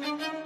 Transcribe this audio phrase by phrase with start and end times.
[0.00, 0.43] thank you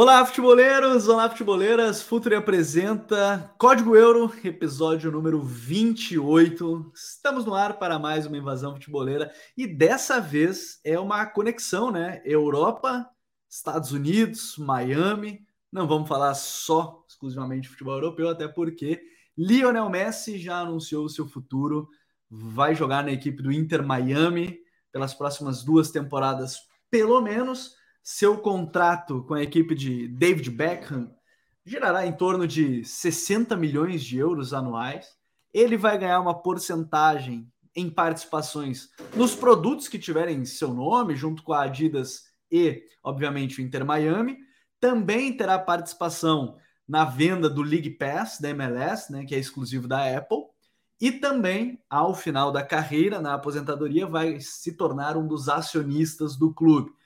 [0.00, 1.08] Olá, futeboleiros!
[1.08, 2.00] Olá, futeboleiras!
[2.00, 6.92] Futuri apresenta Código Euro, episódio número 28.
[6.94, 12.22] Estamos no ar para mais uma invasão futeboleira e dessa vez é uma conexão, né?
[12.24, 13.10] Europa,
[13.50, 15.44] Estados Unidos, Miami.
[15.72, 19.02] Não vamos falar só exclusivamente de futebol europeu, até porque
[19.36, 21.88] Lionel Messi já anunciou o seu futuro,
[22.30, 24.60] vai jogar na equipe do Inter Miami
[24.92, 26.56] pelas próximas duas temporadas,
[26.88, 27.77] pelo menos
[28.10, 31.14] seu contrato com a equipe de David Beckham
[31.62, 35.06] girará em torno de 60 milhões de euros anuais.
[35.52, 41.52] Ele vai ganhar uma porcentagem em participações nos produtos que tiverem seu nome, junto com
[41.52, 44.38] a Adidas e, obviamente, o Inter Miami.
[44.80, 46.56] Também terá participação
[46.88, 50.44] na venda do League Pass da MLS, né, que é exclusivo da Apple.
[50.98, 56.54] E também, ao final da carreira, na aposentadoria, vai se tornar um dos acionistas do
[56.54, 56.96] clube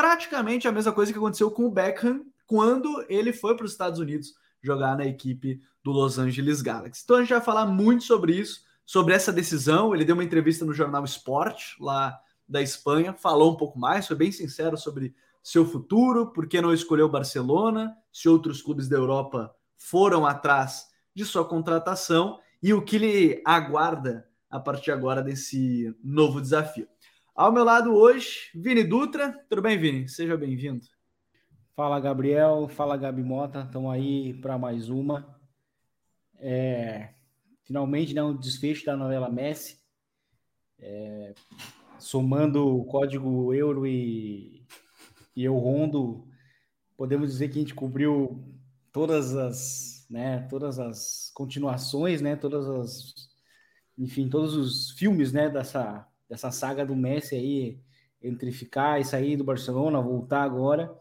[0.00, 4.00] praticamente a mesma coisa que aconteceu com o Beckham quando ele foi para os Estados
[4.00, 7.02] Unidos jogar na equipe do Los Angeles Galaxy.
[7.04, 9.94] Então a gente vai falar muito sobre isso, sobre essa decisão.
[9.94, 14.16] Ele deu uma entrevista no jornal Sport lá da Espanha, falou um pouco mais, foi
[14.16, 18.96] bem sincero sobre seu futuro, por que não escolheu o Barcelona, se outros clubes da
[18.96, 25.94] Europa foram atrás de sua contratação e o que ele aguarda a partir agora desse
[26.02, 26.88] novo desafio.
[27.40, 29.32] Ao meu lado hoje, Vini Dutra.
[29.48, 30.06] Tudo bem, Vini?
[30.06, 30.84] Seja bem-vindo.
[31.74, 32.68] Fala, Gabriel.
[32.68, 33.62] Fala, Gabi Mota.
[33.62, 35.40] Estamos aí para mais uma.
[36.38, 37.14] É,
[37.64, 39.78] finalmente, né, um desfecho da novela Messi.
[40.78, 41.32] É,
[41.98, 44.62] somando o código euro e,
[45.34, 46.28] e eu rondo,
[46.94, 48.44] podemos dizer que a gente cobriu
[48.92, 53.14] todas as, né, todas as continuações, né, todas as,
[53.96, 57.80] enfim, todos os filmes, né, dessa dessa saga do Messi aí,
[58.22, 60.96] entre ficar e sair do Barcelona, voltar agora.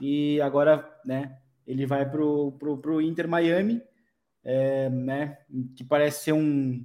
[0.00, 1.36] E agora, né,
[1.66, 3.82] ele vai pro, pro, pro Inter Miami,
[4.44, 5.38] é, né,
[5.74, 6.84] que parece ser um,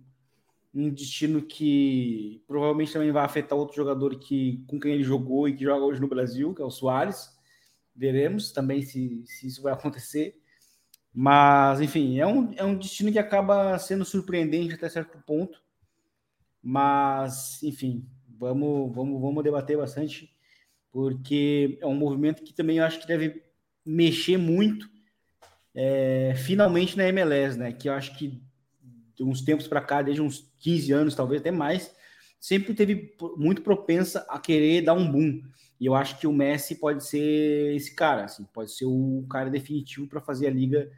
[0.74, 5.56] um destino que provavelmente também vai afetar outro jogador que, com quem ele jogou e
[5.56, 7.30] que joga hoje no Brasil, que é o Soares.
[7.96, 10.42] Veremos também se, se isso vai acontecer.
[11.14, 15.67] Mas, enfim, é um, é um destino que acaba sendo surpreendente até certo ponto.
[16.62, 18.06] Mas, enfim,
[18.38, 20.30] vamos, vamos, vamos debater bastante,
[20.92, 23.42] porque é um movimento que também eu acho que deve
[23.86, 24.90] mexer muito,
[25.74, 27.72] é, finalmente na MLS, né?
[27.72, 28.42] Que eu acho que
[29.16, 31.96] de uns tempos para cá, desde uns 15 anos, talvez até mais,
[32.40, 35.42] sempre teve muito propensa a querer dar um boom.
[35.80, 39.50] E eu acho que o Messi pode ser esse cara, assim, pode ser o cara
[39.50, 40.92] definitivo para fazer a liga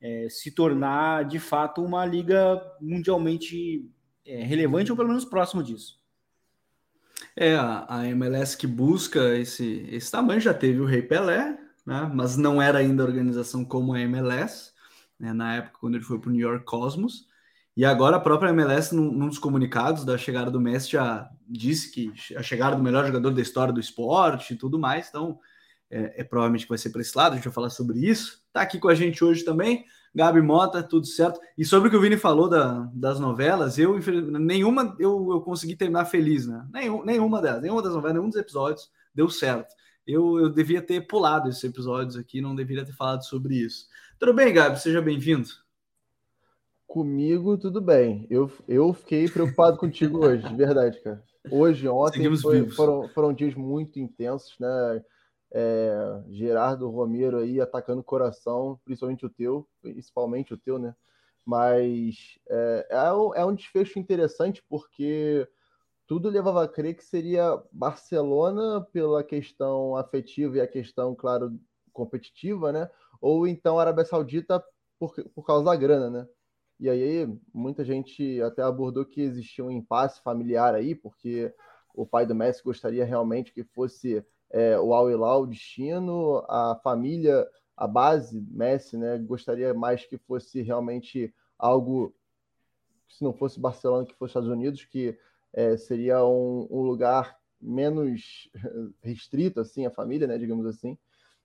[0.00, 3.88] é, se tornar de fato uma liga mundialmente
[4.26, 5.98] é, relevante ou pelo menos próximo disso.
[7.36, 12.10] É, a, MLS que busca esse, esse tamanho já teve o Rei Pelé, né?
[12.12, 14.72] mas não era ainda organização como a MLS,
[15.18, 15.32] né?
[15.32, 17.28] na época quando ele foi para o New York Cosmos.
[17.76, 21.90] E agora a própria MLS, num, num, dos comunicados da chegada do Messi, já disse
[21.90, 25.08] que a chegada do melhor jogador da história do esporte e tudo mais.
[25.08, 25.38] Então,
[25.88, 28.42] é, é provavelmente que vai ser para esse lado, a gente vai falar sobre isso.
[28.48, 31.40] Está aqui com a gente hoje também Gabi Mota, tudo certo.
[31.56, 33.98] E sobre o que o Vini falou da, das novelas, eu
[34.38, 36.66] nenhuma eu, eu consegui terminar feliz, né?
[36.72, 39.72] Nenhum, nenhuma delas, nenhuma das novelas, nenhum dos episódios deu certo.
[40.06, 43.86] Eu, eu devia ter pulado esses episódios aqui, não deveria ter falado sobre isso.
[44.18, 44.80] Tudo bem, Gabi?
[44.80, 45.48] Seja bem-vindo.
[46.86, 48.26] Comigo, tudo bem.
[48.28, 51.22] Eu, eu fiquei preocupado contigo hoje, de verdade, cara.
[51.48, 55.02] Hoje, ontem, foi, foram, foram dias muito intensos, né?
[55.52, 60.94] É, Gerardo Romero aí atacando o coração, principalmente o teu, principalmente o teu, né?
[61.44, 65.48] Mas é, é, um, é um desfecho interessante porque
[66.06, 71.58] tudo levava a crer que seria Barcelona pela questão afetiva e a questão, claro,
[71.92, 72.88] competitiva, né?
[73.20, 74.62] Ou então Arábia Saudita
[74.98, 76.28] por, por causa da grana, né?
[76.78, 81.52] E aí muita gente até abordou que existia um impasse familiar aí, porque
[81.94, 87.46] o pai do Messi gostaria realmente que fosse é, o Al Hilal, destino, a família,
[87.76, 89.18] a base Messi, né?
[89.18, 92.14] Gostaria mais que fosse realmente algo,
[93.08, 95.16] se não fosse Barcelona, que fosse Estados Unidos, que
[95.52, 98.50] é, seria um, um, lugar menos
[99.02, 100.36] restrito, assim, a família, né?
[100.36, 100.98] Digamos assim.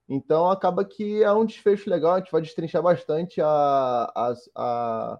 [0.07, 4.11] Então acaba que é um desfecho legal, a gente vai destrinchar bastante a,
[4.55, 5.19] a,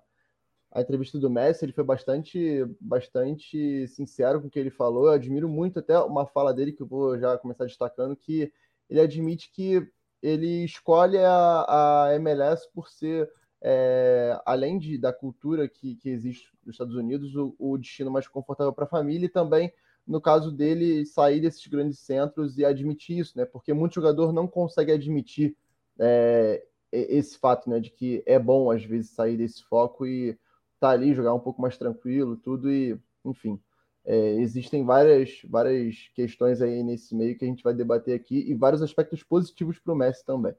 [0.76, 5.06] a entrevista do Messi, ele foi bastante, bastante sincero com o que ele falou.
[5.06, 8.52] Eu admiro muito até uma fala dele que eu vou já começar destacando, que
[8.90, 9.90] ele admite que
[10.22, 13.32] ele escolhe a, a MLS por ser,
[13.62, 18.28] é, além de, da cultura que, que existe nos Estados Unidos, o, o destino mais
[18.28, 19.72] confortável para a família e também,
[20.06, 23.46] no caso dele, sair desses grandes centros e admitir isso, né?
[23.46, 25.56] Porque muito jogador não consegue admitir
[25.98, 27.80] é, esse fato, né?
[27.80, 30.38] De que é bom, às vezes, sair desse foco e
[30.76, 33.60] estar tá ali, jogar um pouco mais tranquilo, tudo e, enfim.
[34.06, 38.54] É, existem várias, várias questões aí nesse meio que a gente vai debater aqui e
[38.54, 40.54] vários aspectos positivos para o Messi também.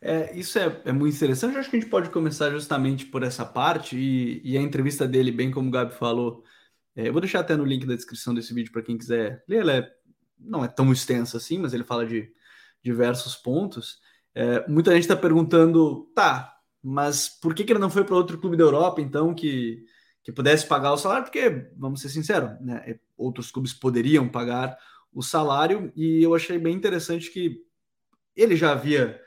[0.00, 1.54] É, isso é, é, muito interessante.
[1.54, 5.06] Eu acho que a gente pode começar justamente por essa parte e, e a entrevista
[5.06, 6.44] dele, bem como o Gabi falou,
[6.94, 9.60] é, eu vou deixar até no link da descrição desse vídeo para quem quiser ler.
[9.60, 9.92] Ela é,
[10.38, 12.32] não é tão extensa assim, mas ele fala de
[12.82, 14.00] diversos pontos.
[14.34, 18.38] É, muita gente está perguntando, tá, mas por que, que ele não foi para outro
[18.38, 19.84] clube da Europa, então, que,
[20.22, 21.24] que pudesse pagar o salário?
[21.24, 24.76] Porque, vamos ser sinceros, né, é, outros clubes poderiam pagar
[25.12, 27.60] o salário, e eu achei bem interessante que
[28.34, 29.20] ele já havia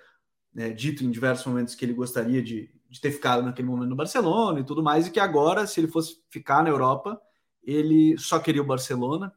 [0.54, 3.96] né, dito em diversos momentos que ele gostaria de, de ter ficado naquele momento no
[3.96, 7.20] Barcelona e tudo mais, e que agora, se ele fosse ficar na Europa,
[7.64, 9.34] ele só queria o Barcelona,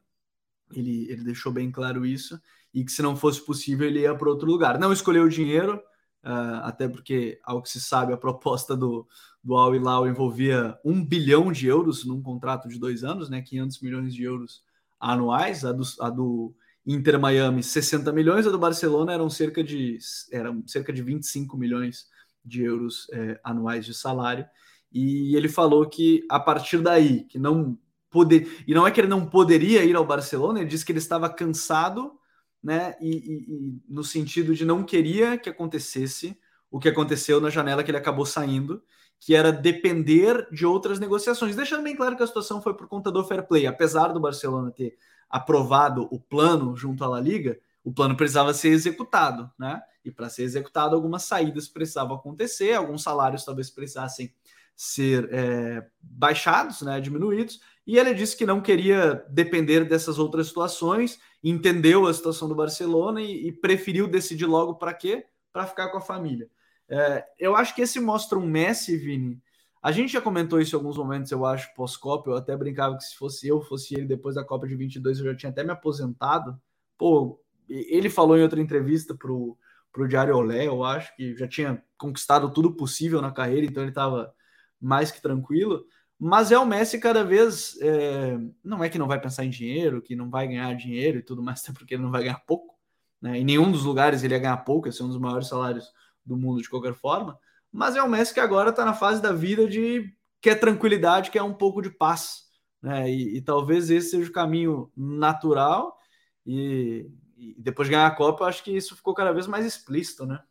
[0.73, 2.39] ele, ele deixou bem claro isso,
[2.73, 4.77] e que se não fosse possível ele ia para outro lugar.
[4.77, 5.81] Não escolheu o dinheiro,
[6.23, 9.07] Uh, até porque, ao que se sabe, a proposta do,
[9.43, 13.81] do Al Hilal envolvia um bilhão de euros num contrato de dois anos, né, 500
[13.81, 14.61] milhões de euros
[14.99, 16.53] anuais, a do, a do
[16.85, 19.97] Inter Miami 60 milhões, a do Barcelona eram cerca de,
[20.31, 22.07] eram cerca de 25 milhões
[22.43, 24.45] de euros é, anuais de salário,
[24.91, 27.77] e ele falou que a partir daí, que não
[28.09, 30.99] poder, e não é que ele não poderia ir ao Barcelona, ele disse que ele
[30.99, 32.18] estava cansado
[32.63, 32.95] né?
[32.99, 36.37] E, e, e, no sentido de não queria que acontecesse
[36.69, 38.83] o que aconteceu na janela que ele acabou saindo,
[39.19, 41.55] que era depender de outras negociações.
[41.55, 44.71] Deixando bem claro que a situação foi por conta do fair play, apesar do Barcelona
[44.71, 44.97] ter
[45.29, 49.81] aprovado o plano junto à La Liga, o plano precisava ser executado, né?
[50.03, 54.33] E para ser executado, algumas saídas precisavam acontecer, alguns salários talvez precisassem
[54.75, 57.59] ser é, baixados, né, diminuídos,
[57.89, 63.19] e ele disse que não queria depender dessas outras situações entendeu a situação do Barcelona
[63.19, 65.25] e, e preferiu decidir logo para quê?
[65.51, 66.47] Para ficar com a família.
[66.87, 69.41] É, eu acho que esse mostra um Messi, Vini.
[69.81, 72.29] A gente já comentou isso em alguns momentos, eu acho, pós-Copa.
[72.29, 75.25] Eu até brincava que se fosse eu, fosse ele, depois da Copa de 22, eu
[75.25, 76.61] já tinha até me aposentado.
[76.95, 79.57] Pô, ele falou em outra entrevista pro,
[79.91, 83.91] pro Diário Olé, eu acho, que já tinha conquistado tudo possível na carreira, então ele
[83.91, 84.31] estava
[84.79, 85.85] mais que tranquilo.
[86.19, 87.79] Mas é o Messi cada vez.
[87.81, 91.23] É, não é que não vai pensar em dinheiro, que não vai ganhar dinheiro e
[91.23, 92.77] tudo mais, até porque ele não vai ganhar pouco.
[93.21, 93.39] Né?
[93.39, 95.85] Em nenhum dos lugares ele ia ganhar pouco, esse é um dos maiores salários
[96.25, 97.39] do mundo de qualquer forma.
[97.71, 101.43] Mas é o Messi que agora está na fase da vida de quer tranquilidade, quer
[101.43, 102.49] um pouco de paz.
[102.81, 103.09] Né?
[103.09, 105.97] E, e talvez esse seja o caminho natural.
[106.45, 110.25] E, e depois de ganhar a Copa, acho que isso ficou cada vez mais explícito,
[110.25, 110.41] né?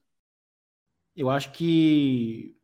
[1.16, 2.56] Eu acho que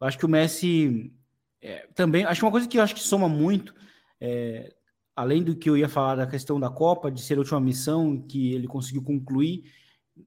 [0.00, 1.14] eu acho que o Messi
[1.62, 3.74] é, também, acho uma coisa que eu acho que soma muito,
[4.20, 4.72] é,
[5.14, 8.20] além do que eu ia falar da questão da Copa, de ser a última missão
[8.20, 9.64] que ele conseguiu concluir,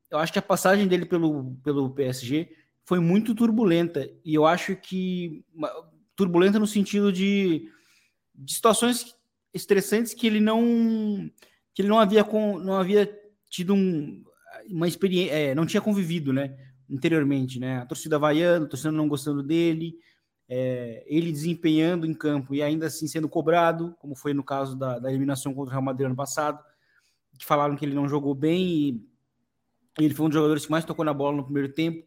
[0.09, 4.75] eu acho que a passagem dele pelo, pelo PSG foi muito turbulenta, e eu acho
[4.75, 5.43] que
[6.15, 7.69] turbulenta no sentido de,
[8.35, 9.15] de situações
[9.53, 11.29] estressantes que ele não
[11.73, 13.11] que ele não havia com, não havia
[13.49, 14.23] tido um,
[14.69, 16.55] uma experiência, é, não tinha convivido, né,
[16.91, 17.77] anteriormente, né?
[17.77, 19.95] A torcida vaiando, a torcida não gostando dele,
[20.47, 24.99] é, ele desempenhando em campo e ainda assim sendo cobrado, como foi no caso da,
[24.99, 26.63] da, eliminação contra o Real Madrid ano passado,
[27.37, 29.07] que falaram que ele não jogou bem e
[29.99, 32.05] ele foi um dos jogadores que mais tocou na bola no primeiro tempo,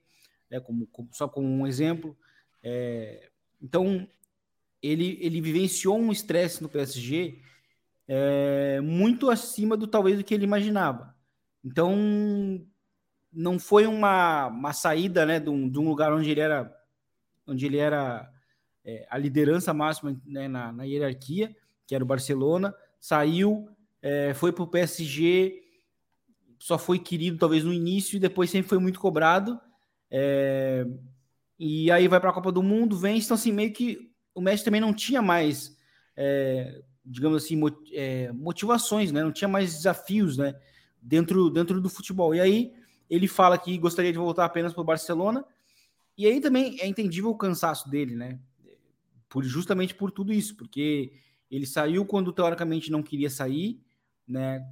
[0.50, 2.16] né, como, como, só como um exemplo.
[2.62, 4.06] É, então,
[4.82, 7.40] ele, ele vivenciou um estresse no PSG
[8.08, 11.14] é, muito acima do talvez do que ele imaginava.
[11.64, 11.96] Então,
[13.32, 16.75] não foi uma, uma saída né, de um, de um lugar onde ele era
[17.46, 18.30] onde ele era
[18.84, 21.54] é, a liderança máxima né, na, na, hierarquia,
[21.86, 23.68] que era o Barcelona, saiu,
[24.02, 25.62] é, foi para o PSG,
[26.58, 29.60] só foi querido talvez no início e depois sempre foi muito cobrado.
[30.10, 30.86] É,
[31.58, 34.64] e aí vai para a Copa do Mundo, vence, então assim, meio que o Messi
[34.64, 35.76] também não tinha mais,
[36.14, 37.58] é, digamos assim,
[37.92, 39.22] é, motivações, né?
[39.22, 40.54] não tinha mais desafios né?
[41.00, 42.34] dentro, dentro do futebol.
[42.34, 42.72] E aí
[43.08, 45.44] ele fala que gostaria de voltar apenas para o Barcelona,
[46.16, 48.38] e aí também é entendível o cansaço dele, né?
[49.28, 51.12] Por, justamente por tudo isso, porque
[51.50, 53.80] ele saiu quando teoricamente não queria sair,
[54.26, 54.66] né?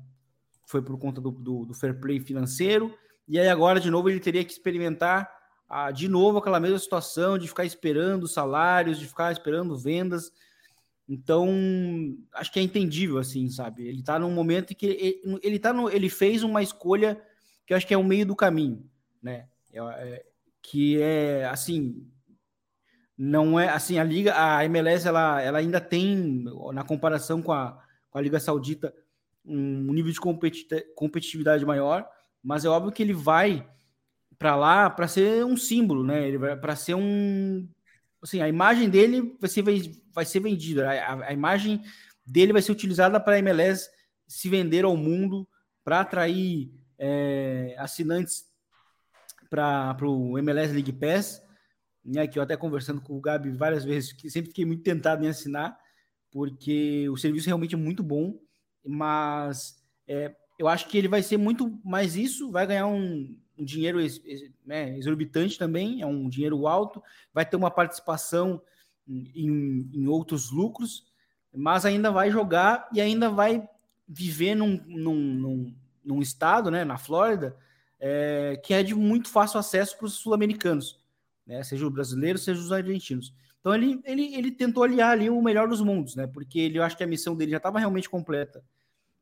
[0.66, 2.96] Foi por conta do, do, do fair play financeiro,
[3.28, 5.30] e aí agora de novo ele teria que experimentar
[5.68, 10.32] a, de novo aquela mesma situação de ficar esperando salários, de ficar esperando vendas.
[11.06, 11.46] Então,
[12.32, 13.86] acho que é entendível, assim, sabe?
[13.86, 17.22] Ele tá num momento em que ele, ele, tá no, ele fez uma escolha
[17.66, 18.88] que eu acho que é o meio do caminho,
[19.22, 19.48] né?
[19.72, 20.24] É,
[20.64, 22.10] que é, assim,
[23.16, 26.42] não é, assim, a Liga, a MLS, ela, ela ainda tem,
[26.72, 27.78] na comparação com a,
[28.10, 28.92] com a Liga Saudita,
[29.44, 30.18] um nível de
[30.96, 32.08] competitividade maior,
[32.42, 33.68] mas é óbvio que ele vai
[34.38, 36.26] para lá para ser um símbolo, né?
[36.26, 37.68] Ele vai para ser um
[38.22, 39.62] assim, a imagem dele vai ser,
[40.12, 41.82] vai ser vendida, a, a imagem
[42.26, 43.86] dele vai ser utilizada para a MLS
[44.26, 45.46] se vender ao mundo,
[45.84, 48.46] para atrair é, assinantes
[49.50, 51.42] para o MLS League Pass,
[52.04, 55.24] né, que eu até conversando com o Gabi várias vezes, que sempre fiquei muito tentado
[55.24, 55.78] em assinar,
[56.30, 58.38] porque o serviço é realmente muito bom,
[58.84, 63.64] mas é, eu acho que ele vai ser muito mais isso, vai ganhar um, um
[63.64, 63.98] dinheiro
[64.66, 68.60] né, exorbitante também, é um dinheiro alto, vai ter uma participação
[69.06, 71.06] em, em, outros lucros,
[71.54, 73.66] mas ainda vai jogar e ainda vai
[74.08, 77.56] viver num, num, num, num estado, né, na Flórida,
[78.06, 81.00] é, que é de muito fácil acesso para os sul-americanos,
[81.46, 83.34] né, seja os brasileiros, seja os argentinos.
[83.60, 86.82] Então ele, ele, ele tentou aliar ali o melhor dos mundos, né, porque ele, eu
[86.82, 88.62] acho que a missão dele já estava realmente completa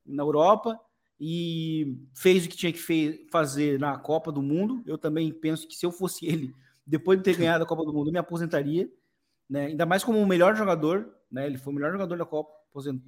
[0.04, 0.80] na Europa,
[1.24, 4.82] e fez o que tinha que fazer na Copa do Mundo.
[4.84, 6.52] Eu também penso que se eu fosse ele,
[6.84, 8.90] depois de ter ganhado a Copa do Mundo, eu me aposentaria,
[9.48, 9.66] né?
[9.66, 11.46] Ainda mais como o melhor jogador, né?
[11.46, 12.50] Ele foi o melhor jogador da Copa,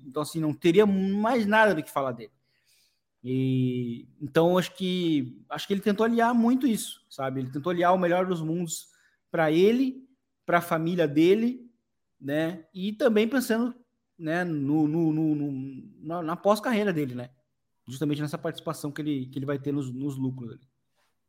[0.07, 2.31] então assim não teria mais nada do que falar dele.
[3.25, 7.41] E então acho que acho que ele tentou aliar muito isso, sabe?
[7.41, 8.89] Ele tentou aliar o melhor dos mundos
[9.31, 10.07] para ele,
[10.45, 11.67] para a família dele,
[12.21, 12.67] né?
[12.75, 13.75] E também pensando,
[14.19, 17.31] né, no, no, no, no na, na pós-carreira dele, né?
[17.87, 20.53] justamente nessa participação que ele, que ele vai ter nos, nos lucros.
[20.53, 20.61] Ali.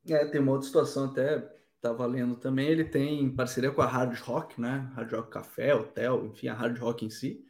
[0.08, 1.40] É, tem uma outra situação até,
[1.82, 4.90] tá valendo também, ele tem parceria com a Hard Rock, né?
[4.96, 7.46] Hard Rock Café, hotel, enfim, a Hard Rock em si.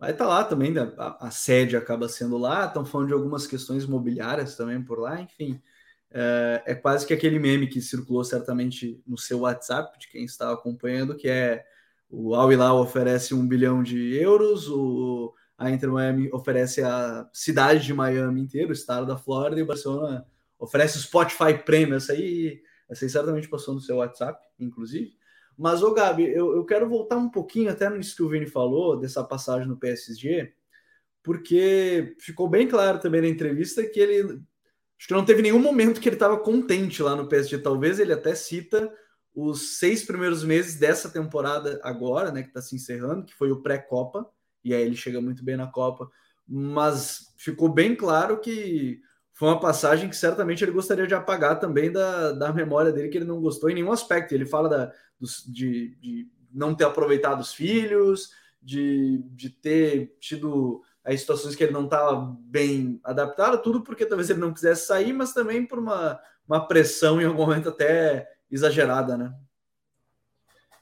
[0.00, 0.92] Estar tá lá também, né?
[0.96, 5.20] a, a, sede acaba sendo lá, estão falando de algumas questões imobiliárias também por lá,
[5.20, 5.60] enfim.
[6.10, 10.52] É, é, quase que aquele meme que circulou certamente no seu WhatsApp, de quem está
[10.52, 11.64] acompanhando, que é
[12.08, 17.84] o Al Hilal oferece um bilhão de euros, o a Inter Miami oferece a cidade
[17.84, 20.26] de Miami inteiro, o estado da Flórida, e o Barcelona
[20.58, 21.96] oferece o Spotify Premium.
[21.96, 25.12] Essa aí, essa aí certamente passou no seu WhatsApp, inclusive.
[25.60, 28.98] Mas, ô Gabi, eu, eu quero voltar um pouquinho até nisso que o Vini falou,
[28.98, 30.54] dessa passagem no PSG,
[31.22, 34.42] porque ficou bem claro também na entrevista que ele.
[34.98, 37.58] Acho que não teve nenhum momento que ele estava contente lá no PSG.
[37.58, 38.90] Talvez ele até cita
[39.34, 43.60] os seis primeiros meses dessa temporada agora, né, que está se encerrando, que foi o
[43.60, 44.26] pré-copa
[44.64, 46.10] e aí ele chega muito bem na Copa.
[46.48, 48.98] Mas ficou bem claro que
[49.40, 53.16] foi uma passagem que certamente ele gostaria de apagar também da, da memória dele, que
[53.16, 54.34] ele não gostou em nenhum aspecto.
[54.34, 60.82] Ele fala da, dos, de, de não ter aproveitado os filhos, de, de ter tido
[61.02, 65.14] as situações que ele não estava bem adaptado, tudo porque talvez ele não quisesse sair,
[65.14, 69.34] mas também por uma, uma pressão em algum momento até exagerada, né?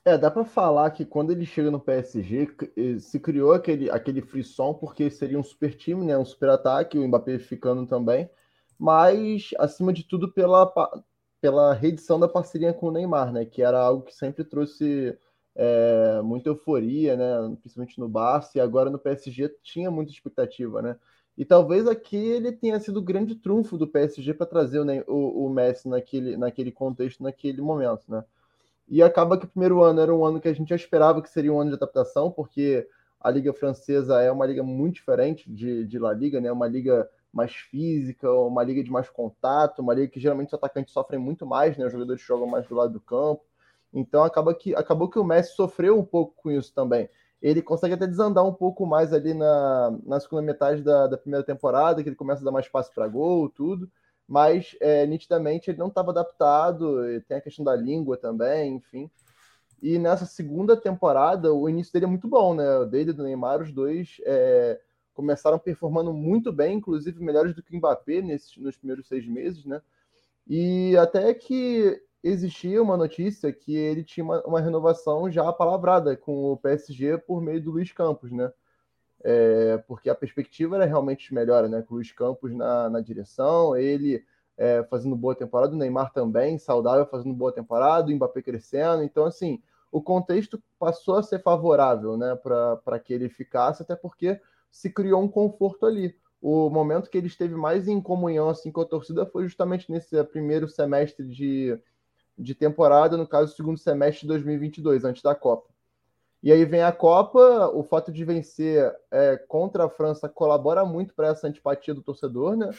[0.04, 4.20] É, dá para falar que quando ele chega no PSG, eh, se criou aquele, aquele
[4.20, 6.18] frisson, porque seria um super time, né?
[6.18, 8.28] Um super ataque, o Mbappé ficando também,
[8.78, 10.72] mas acima de tudo pela,
[11.40, 13.44] pela reedição da parceria com o Neymar, né?
[13.44, 15.18] Que era algo que sempre trouxe
[15.56, 17.56] é, muita euforia, né?
[17.60, 20.96] Principalmente no Barça, e agora no PSG tinha muita expectativa, né?
[21.36, 25.46] E talvez aqui ele tenha sido o grande trunfo do PSG para trazer o, o,
[25.46, 28.24] o Messi naquele, naquele contexto, naquele momento, né?
[28.88, 31.28] E acaba que o primeiro ano era um ano que a gente já esperava que
[31.28, 32.88] seria um ano de adaptação, porque
[33.20, 36.50] a Liga Francesa é uma liga muito diferente de, de La Liga, né?
[36.50, 40.92] Uma liga mais física, uma liga de mais contato, uma liga que geralmente os atacantes
[40.92, 41.86] sofrem muito mais, né?
[41.86, 43.44] Os jogadores jogam mais do lado do campo.
[43.92, 47.08] Então acaba que acabou que o Messi sofreu um pouco com isso também.
[47.40, 51.44] Ele consegue até desandar um pouco mais ali na, na segunda metade da, da primeira
[51.44, 53.90] temporada, que ele começa a dar mais espaço para gol, tudo
[54.28, 59.10] mas é, nitidamente ele não estava adaptado, tem a questão da língua também, enfim.
[59.82, 62.78] E nessa segunda temporada, o início dele é muito bom, né?
[62.78, 64.78] O dele e do Neymar, os dois é,
[65.18, 69.64] começaram performando muito bem, inclusive melhores do que o Mbappé nesses, nos primeiros seis meses,
[69.64, 69.82] né?
[70.46, 76.52] E até que existia uma notícia que ele tinha uma, uma renovação já palavrada com
[76.52, 78.52] o PSG por meio do Luiz Campos, né?
[79.24, 81.82] é, porque a perspectiva era realmente melhor, né?
[81.82, 84.24] Com o Luiz Campos na, na direção, ele
[84.56, 89.02] é, fazendo boa temporada, o Neymar também, saudável, fazendo boa temporada, o Mbappé crescendo.
[89.02, 89.60] Então, assim,
[89.90, 92.36] o contexto passou a ser favorável, né?
[92.36, 96.14] Para que ele ficasse, até porque se criou um conforto ali.
[96.40, 100.22] O momento que ele esteve mais em comunhão assim com a torcida foi justamente nesse
[100.24, 101.80] primeiro semestre de
[102.38, 105.68] de temporada, no caso, segundo semestre de 2022, antes da Copa.
[106.40, 111.12] E aí vem a Copa, o fato de vencer é, contra a França colabora muito
[111.12, 112.70] para essa antipatia do torcedor, né?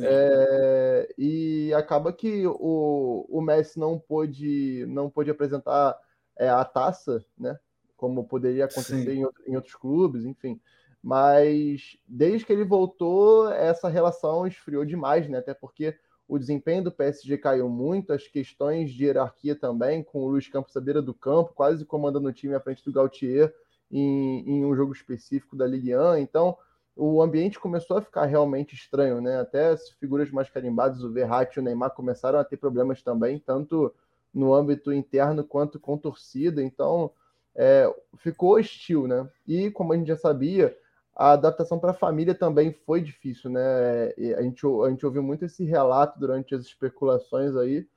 [0.00, 5.96] É, e acaba que o, o Messi não pôde, não pôde apresentar
[6.36, 7.56] é, a taça, né?
[7.96, 10.60] Como poderia acontecer em, em, outros clubes, enfim.
[11.08, 15.38] Mas desde que ele voltou, essa relação esfriou demais, né?
[15.38, 15.96] Até porque
[16.28, 20.76] o desempenho do PSG caiu muito, as questões de hierarquia também, com o Luiz Campos
[20.76, 23.54] à beira do campo, quase comandando o time à frente do Gautier
[23.90, 26.18] em, em um jogo específico da Ligue 1.
[26.18, 26.54] Então,
[26.94, 29.40] o ambiente começou a ficar realmente estranho, né?
[29.40, 33.38] Até as figuras mais carimbadas, o Verratti e o Neymar, começaram a ter problemas também,
[33.38, 33.94] tanto
[34.34, 36.62] no âmbito interno quanto com torcida.
[36.62, 37.10] Então,
[37.56, 39.26] é, ficou hostil, né?
[39.46, 40.76] E como a gente já sabia,
[41.18, 44.12] a adaptação para a família também foi difícil, né?
[44.36, 47.88] A gente, a gente ouviu muito esse relato durante as especulações aí,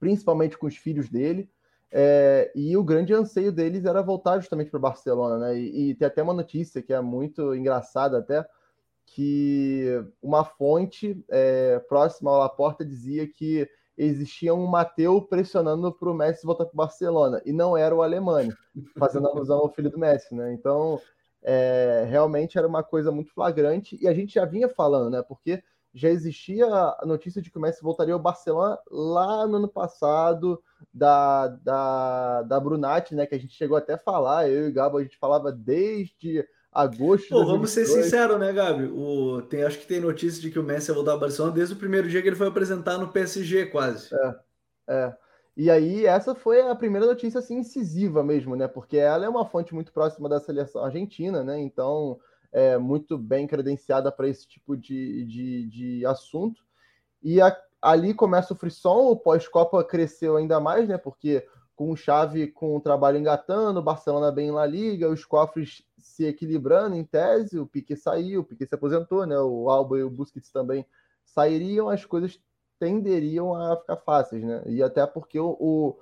[0.00, 1.50] principalmente com os filhos dele.
[1.92, 5.58] É, e o grande anseio deles era voltar justamente para Barcelona, né?
[5.58, 8.44] E, e, tem até uma notícia que é muito engraçada até,
[9.04, 16.14] que uma fonte é, próxima ao Laporta dizia que existia um Mateu pressionando para o
[16.14, 18.48] Messi voltar para Barcelona, e não era o Alemão,
[18.98, 20.52] fazendo alusão ao filho do Messi, né?
[20.54, 20.98] Então
[21.44, 25.22] é, realmente era uma coisa muito flagrante e a gente já vinha falando, né?
[25.22, 29.68] Porque já existia a notícia de que o Messi voltaria ao Barcelona lá no ano
[29.68, 30.60] passado,
[30.92, 33.26] da, da, da Brunati, né?
[33.26, 36.44] Que a gente chegou até a falar, eu e o Gabo, a gente falava desde
[36.72, 37.28] agosto.
[37.28, 38.84] Pô, vamos ser sinceros, né, Gabi?
[38.86, 41.74] O, tem, acho que tem notícia de que o Messi ia voltar ao Barcelona desde
[41.74, 44.08] o primeiro dia que ele foi apresentar no PSG, quase.
[44.12, 44.34] É,
[44.88, 45.16] é.
[45.56, 48.66] E aí, essa foi a primeira notícia assim, incisiva mesmo, né?
[48.66, 51.60] Porque ela é uma fonte muito próxima da seleção argentina, né?
[51.60, 52.18] Então,
[52.52, 56.60] é muito bem credenciada para esse tipo de, de, de assunto.
[57.22, 60.98] E a, ali começa o frisson, o pós-Copa cresceu ainda mais, né?
[60.98, 61.46] Porque
[61.76, 66.24] com o Chave com o trabalho engatando, o Barcelona bem na Liga, os cofres se
[66.24, 69.38] equilibrando em tese, o Piquet saiu, o Piquet se aposentou, né?
[69.38, 70.86] O Alba e o Busquets também
[71.24, 72.40] sairiam, as coisas
[72.78, 74.62] tenderiam a ficar fáceis, né?
[74.66, 75.98] E até porque o, o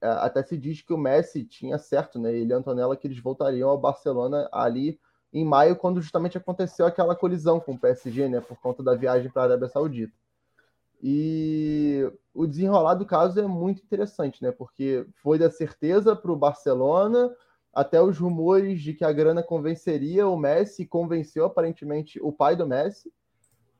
[0.00, 2.32] até se diz que o Messi tinha certo, né?
[2.34, 5.00] Ele e Antonella que eles voltariam ao Barcelona ali
[5.32, 8.40] em maio, quando justamente aconteceu aquela colisão com o PSG, né?
[8.40, 10.12] Por conta da viagem para a Arábia Saudita.
[11.02, 14.50] E o desenrolar do caso é muito interessante, né?
[14.52, 17.34] Porque foi da certeza para o Barcelona
[17.72, 22.66] até os rumores de que a grana convenceria o Messi, convenceu aparentemente o pai do
[22.66, 23.12] Messi.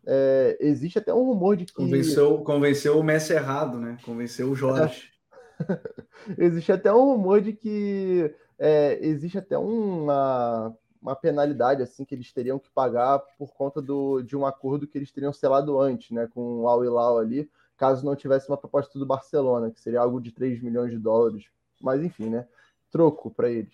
[0.06, 1.72] É, existe até um rumor de que.
[1.72, 3.98] Convenceu, convenceu o Messi errado, né?
[4.04, 5.10] Convenceu o Jorge.
[6.38, 12.32] existe até um rumor de que é, existe até uma, uma penalidade assim que eles
[12.32, 16.28] teriam que pagar por conta do, de um acordo que eles teriam selado antes, né?
[16.32, 20.20] Com o Al Hilal ali, caso não tivesse uma proposta do Barcelona, que seria algo
[20.20, 21.44] de 3 milhões de dólares.
[21.80, 22.46] Mas enfim, né?
[22.90, 23.72] Troco para eles.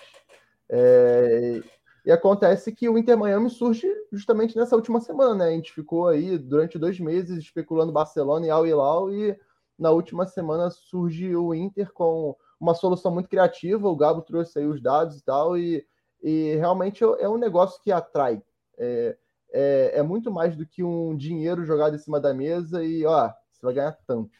[0.68, 1.60] É,
[2.06, 5.44] e acontece que o Inter Miami surge justamente nessa última semana, né?
[5.46, 9.36] A gente ficou aí durante dois meses especulando Barcelona e Al Hilal e
[9.76, 13.88] na última semana surge o Inter com uma solução muito criativa.
[13.88, 15.84] O Gabo trouxe aí os dados e tal e,
[16.22, 18.40] e realmente é um negócio que atrai.
[18.78, 19.16] É,
[19.50, 23.32] é, é muito mais do que um dinheiro jogado em cima da mesa e ó,
[23.50, 24.30] você vai ganhar tanto.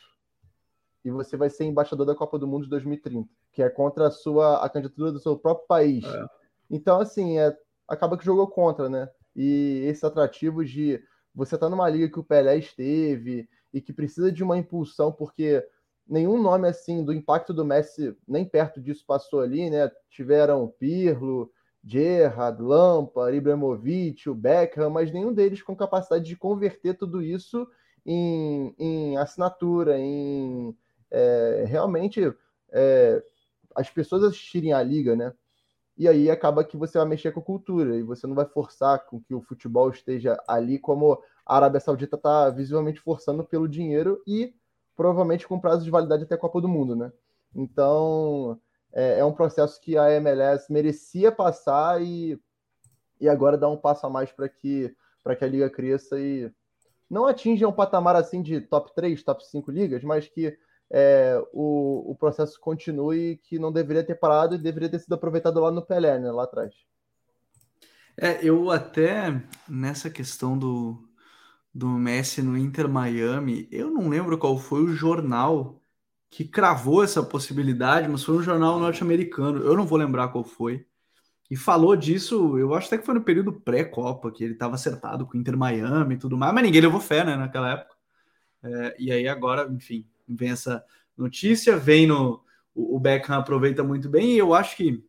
[1.05, 4.11] E você vai ser embaixador da Copa do Mundo de 2030, que é contra a
[4.12, 6.05] sua a candidatura do seu próprio país.
[6.05, 6.36] É.
[6.70, 7.57] Então, assim, é,
[7.88, 9.09] acaba que jogou contra, né?
[9.35, 11.02] E esse atrativo de
[11.35, 15.12] você estar tá numa liga que o Pelé esteve e que precisa de uma impulsão,
[15.12, 15.64] porque
[16.09, 19.90] nenhum nome assim do impacto do Messi nem perto disso passou ali, né?
[20.09, 21.50] Tiveram Pirlo,
[21.85, 27.66] Gerrard, Lampa, Ibrahimovic, o Beckham, mas nenhum deles com capacidade de converter tudo isso
[28.05, 30.76] em, em assinatura, em
[31.11, 32.33] é, realmente
[32.70, 33.22] é,
[33.74, 35.33] as pessoas assistirem à liga, né?
[35.96, 39.06] E aí acaba que você vai mexer com a cultura e você não vai forçar
[39.06, 44.22] com que o futebol esteja ali como a Arábia Saudita está visivelmente forçando pelo dinheiro
[44.26, 44.54] e
[44.94, 47.11] provavelmente com prazo de validade até a Copa do Mundo, né?
[47.54, 48.61] Então
[48.92, 52.38] é, é um processo que a MLS merecia passar e,
[53.18, 56.52] e agora dá um passo a mais para que para que a liga cresça e
[57.11, 60.56] não atinja um patamar assim de top 3, top 5 ligas, mas que
[60.90, 65.61] é, o, o processo continue que não deveria ter parado e deveria ter sido aproveitado
[65.61, 66.75] lá no Pelé, né, lá atrás.
[68.16, 71.07] É, eu até nessa questão do,
[71.75, 75.81] do Messi no Inter Miami, eu não lembro qual foi o jornal
[76.31, 80.87] que cravou essa possibilidade, mas foi um jornal norte-americano, eu não vou lembrar qual foi.
[81.51, 85.27] E falou disso, eu acho até que foi no período pré-Copa, que ele estava acertado
[85.27, 87.94] com o Inter Miami e tudo mais, mas ninguém levou fé, né, naquela época.
[88.62, 90.84] É, e aí agora, enfim, vem essa
[91.16, 92.44] notícia, vem no.
[92.74, 95.02] O Beckham aproveita muito bem, e eu acho que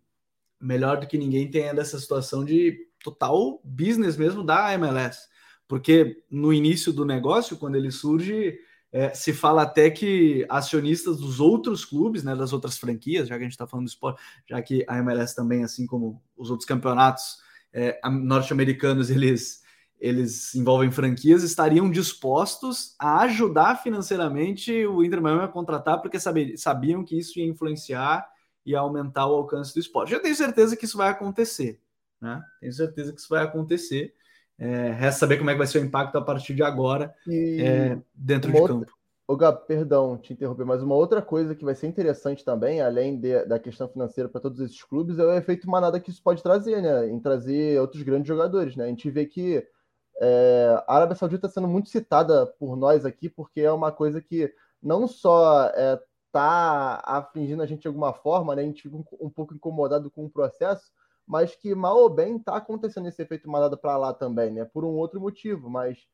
[0.59, 5.27] melhor do que ninguém tem essa situação de total business mesmo da MLS.
[5.67, 8.57] Porque no início do negócio, quando ele surge,
[8.91, 13.41] é, se fala até que acionistas dos outros clubes, né, das outras franquias, já que
[13.41, 16.67] a gente está falando do esporte, já que a MLS também, assim como os outros
[16.67, 17.37] campeonatos
[17.73, 19.61] é, norte-americanos, eles,
[19.99, 27.03] eles envolvem franquias, estariam dispostos a ajudar financeiramente o Inter Miami a contratar, porque sabiam
[27.03, 28.27] que isso ia influenciar
[28.65, 30.13] e aumentar o alcance do esporte.
[30.13, 31.79] Eu tenho certeza que isso vai acontecer,
[32.21, 32.43] né?
[32.59, 34.13] Tenho certeza que isso vai acontecer.
[34.59, 37.97] É, resta saber como é que vai ser o impacto a partir de agora é,
[38.13, 38.75] dentro de outra...
[38.75, 38.97] campo.
[39.27, 43.19] Ô, Gab, perdão te interromper, mas uma outra coisa que vai ser interessante também, além
[43.19, 46.41] de, da questão financeira para todos esses clubes, é o efeito manada que isso pode
[46.41, 47.09] trazer, né?
[47.09, 48.85] Em trazer outros grandes jogadores, né?
[48.85, 49.67] A gente vê que
[50.19, 54.21] é, a Arábia Saudita está sendo muito citada por nós aqui, porque é uma coisa
[54.21, 56.01] que não só está é,
[56.31, 58.63] tá afligindo a gente de alguma forma, né?
[58.63, 60.91] A gente fica um, um pouco incomodado com o processo,
[61.25, 64.65] mas que mal ou bem está acontecendo esse efeito manada para lá também, né?
[64.65, 66.07] Por um outro motivo, mas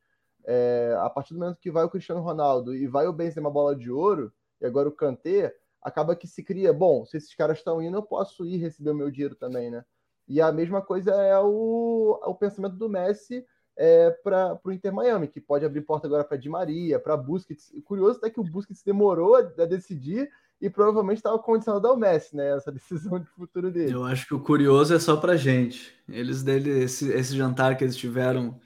[0.46, 3.76] é, a partir do momento que vai o Cristiano Ronaldo e vai o Benzema bola
[3.76, 7.82] de ouro, e agora o Kanté, acaba que se cria, bom, se esses caras estão
[7.82, 9.86] indo, eu posso ir receber o meu dinheiro também, né?
[10.28, 13.46] E a mesma coisa é o, o pensamento do Messi
[13.78, 17.72] é, para o Inter Miami, que pode abrir porta agora para Di Maria, para Busquets.
[17.86, 20.30] Curioso é que o Busquets demorou a, decidir
[20.62, 22.56] e provavelmente estava condicionado ao Messi, né?
[22.56, 23.94] Essa decisão de futuro dele.
[23.94, 25.94] Eu acho que o curioso é só pra gente.
[26.08, 28.60] Eles dele, esse, esse jantar que eles tiveram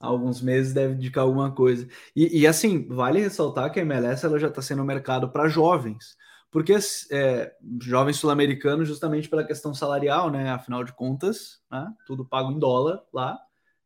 [0.00, 1.86] há alguns meses deve indicar alguma coisa.
[2.16, 5.48] E, e assim, vale ressaltar que a MLS ela já está sendo um mercado para
[5.48, 6.16] jovens,
[6.50, 6.74] porque
[7.10, 10.50] é, jovens sul-americanos, justamente pela questão salarial, né?
[10.50, 11.86] Afinal de contas, né?
[12.06, 13.38] tudo pago em dólar lá.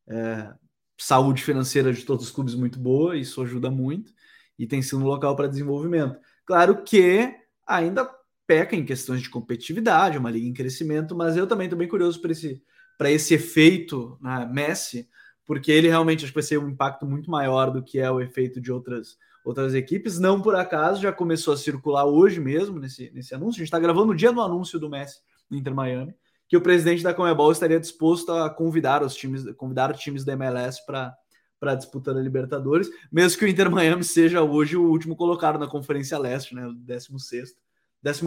[0.08, 0.52] É,
[0.98, 4.12] saúde financeira de todos os clubes muito boa, isso ajuda muito,
[4.58, 6.18] e tem sido um local para desenvolvimento.
[6.44, 7.34] Claro que
[7.66, 8.10] ainda
[8.46, 12.20] peca em questões de competitividade, uma liga em crescimento, mas eu também estou bem curioso
[12.20, 12.62] para esse,
[13.04, 15.08] esse efeito né, Messi,
[15.44, 18.20] porque ele realmente acho que vai ser um impacto muito maior do que é o
[18.20, 20.18] efeito de outras, outras equipes.
[20.18, 23.58] Não por acaso, já começou a circular hoje mesmo nesse, nesse anúncio.
[23.58, 26.14] A gente está gravando no dia do anúncio do Messi no Inter Miami,
[26.48, 30.84] que o presidente da Comebol estaria disposto a convidar os times, convidar times da MLS
[30.84, 31.16] para
[31.60, 35.66] para disputar a Libertadores, mesmo que o Inter Miami seja hoje o último colocado na
[35.66, 37.56] Conferência Leste, né, o 16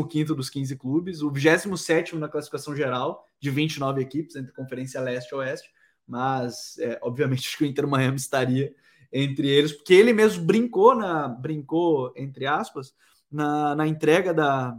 [0.09, 5.31] 15 dos 15 clubes, o 27 na classificação geral, de 29 equipes, entre Conferência Leste
[5.31, 5.69] e Oeste,
[6.05, 8.73] mas é, obviamente acho que o Inter Miami estaria
[9.13, 12.93] entre eles, porque ele mesmo brincou, na, brincou entre aspas,
[13.31, 14.77] na, na entrega da,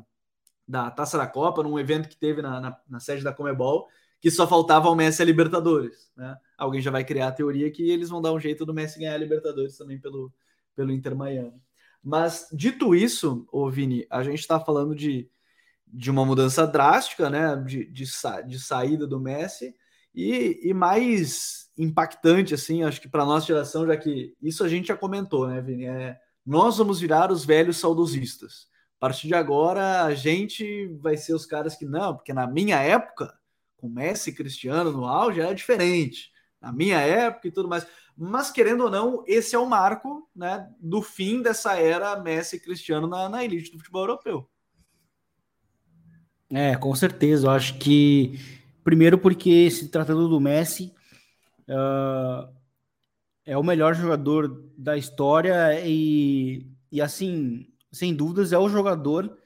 [0.66, 3.88] da Taça da Copa, num evento que teve na, na, na sede da Comebol,
[4.20, 6.10] que só faltava ao Messi a Libertadores.
[6.16, 6.36] Né?
[6.56, 9.14] Alguém já vai criar a teoria que eles vão dar um jeito do Messi ganhar
[9.14, 10.32] a Libertadores também pelo,
[10.76, 11.60] pelo Inter Miami.
[12.02, 15.28] Mas, dito isso, ô Vini, a gente está falando de,
[15.86, 17.56] de uma mudança drástica, né?
[17.56, 18.04] De, de,
[18.46, 19.74] de saída do Messi
[20.14, 24.88] e, e mais impactante, assim, acho que para nossa geração, já que isso a gente
[24.88, 25.86] já comentou, né, Vini?
[25.86, 28.68] É, nós vamos virar os velhos saudosistas.
[29.02, 32.76] A partir de agora, a gente vai ser os caras que não, porque na minha
[32.76, 33.36] época
[33.76, 36.30] com Messi e Cristiano no auge era diferente.
[36.60, 37.84] Na minha época e tudo mais.
[38.16, 42.60] Mas, querendo ou não, esse é o marco né, do fim dessa era Messi e
[42.60, 44.48] Cristiano na, na elite do futebol europeu.
[46.48, 47.48] É, com certeza.
[47.48, 48.38] Eu acho que,
[48.84, 50.94] primeiro, porque se tratando do Messi,
[51.68, 52.48] uh,
[53.44, 59.38] é o melhor jogador da história e, e, assim, sem dúvidas, é o jogador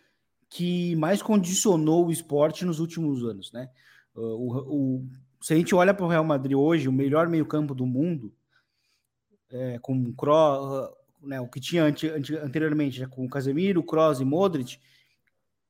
[0.48, 3.68] que mais condicionou o esporte nos últimos anos, né?
[4.14, 5.09] O, o,
[5.40, 8.32] se a gente olha para o Real Madrid hoje, o melhor meio-campo do mundo,
[9.50, 10.90] é, com Kroos,
[11.22, 14.78] né, o que tinha ante, ante, anteriormente, né, com Casemiro, Kroos e Modric,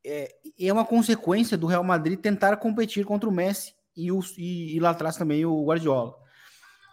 [0.04, 4.76] é, é uma consequência do Real Madrid tentar competir contra o Messi e, o, e,
[4.76, 6.16] e lá atrás também o Guardiola.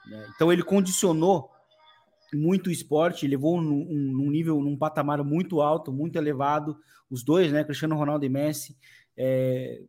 [0.08, 0.28] Né?
[0.36, 1.53] Então ele condicionou
[2.36, 6.78] muito esporte, levou num, num, nível, num patamar muito alto, muito elevado,
[7.10, 8.78] os dois, né, Cristiano Ronaldo e Messi.
[9.15, 9.82] É,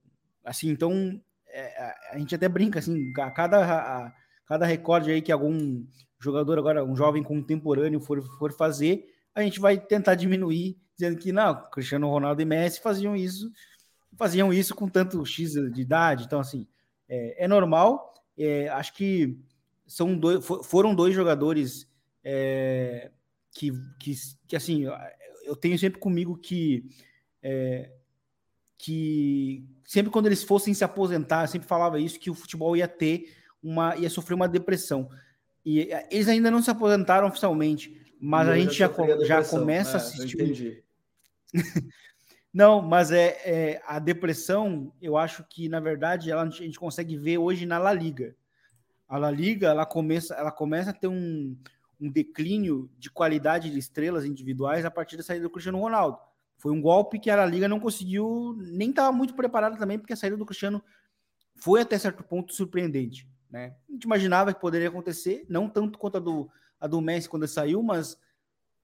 [0.45, 4.13] assim, então é, a gente até brinca assim, a cada, a,
[4.47, 5.85] cada recorde aí que algum
[6.21, 11.33] jogador agora, um jovem contemporâneo for, for fazer, a gente vai tentar diminuir, dizendo que
[11.33, 13.51] não, Cristiano Ronaldo e Messi faziam isso,
[14.17, 16.67] faziam isso com tanto X de idade, então assim,
[17.09, 19.39] é, é normal, é, acho que
[19.87, 21.87] são dois, foram dois jogadores
[22.25, 23.11] é,
[23.53, 24.15] que, que,
[24.49, 24.85] que, assim,
[25.45, 26.89] eu tenho sempre comigo que
[27.43, 27.91] é,
[28.79, 33.35] que sempre quando eles fossem se aposentar, sempre falava isso, que o futebol ia ter
[33.63, 35.09] uma, ia sofrer uma depressão.
[35.65, 38.91] E eh, eles ainda não se aposentaram oficialmente, mas a gente já,
[39.25, 40.85] já começa é, a assistir.
[42.53, 47.17] Não, mas é, é, a depressão, eu acho que, na verdade, ela, a gente consegue
[47.17, 48.37] ver hoje na La Liga.
[49.09, 51.57] A La Liga, ela começa, ela começa a ter um,
[52.01, 56.19] um declínio de qualidade de estrelas individuais a partir da saída do Cristiano Ronaldo.
[56.59, 60.17] Foi um golpe que a Liga não conseguiu, nem estava muito preparada também, porque a
[60.17, 60.83] saída do Cristiano
[61.57, 63.29] foi até certo ponto surpreendente.
[63.51, 63.75] Né?
[63.89, 67.43] A gente imaginava que poderia acontecer, não tanto quanto a do, a do Messi quando
[67.43, 68.19] ele saiu, mas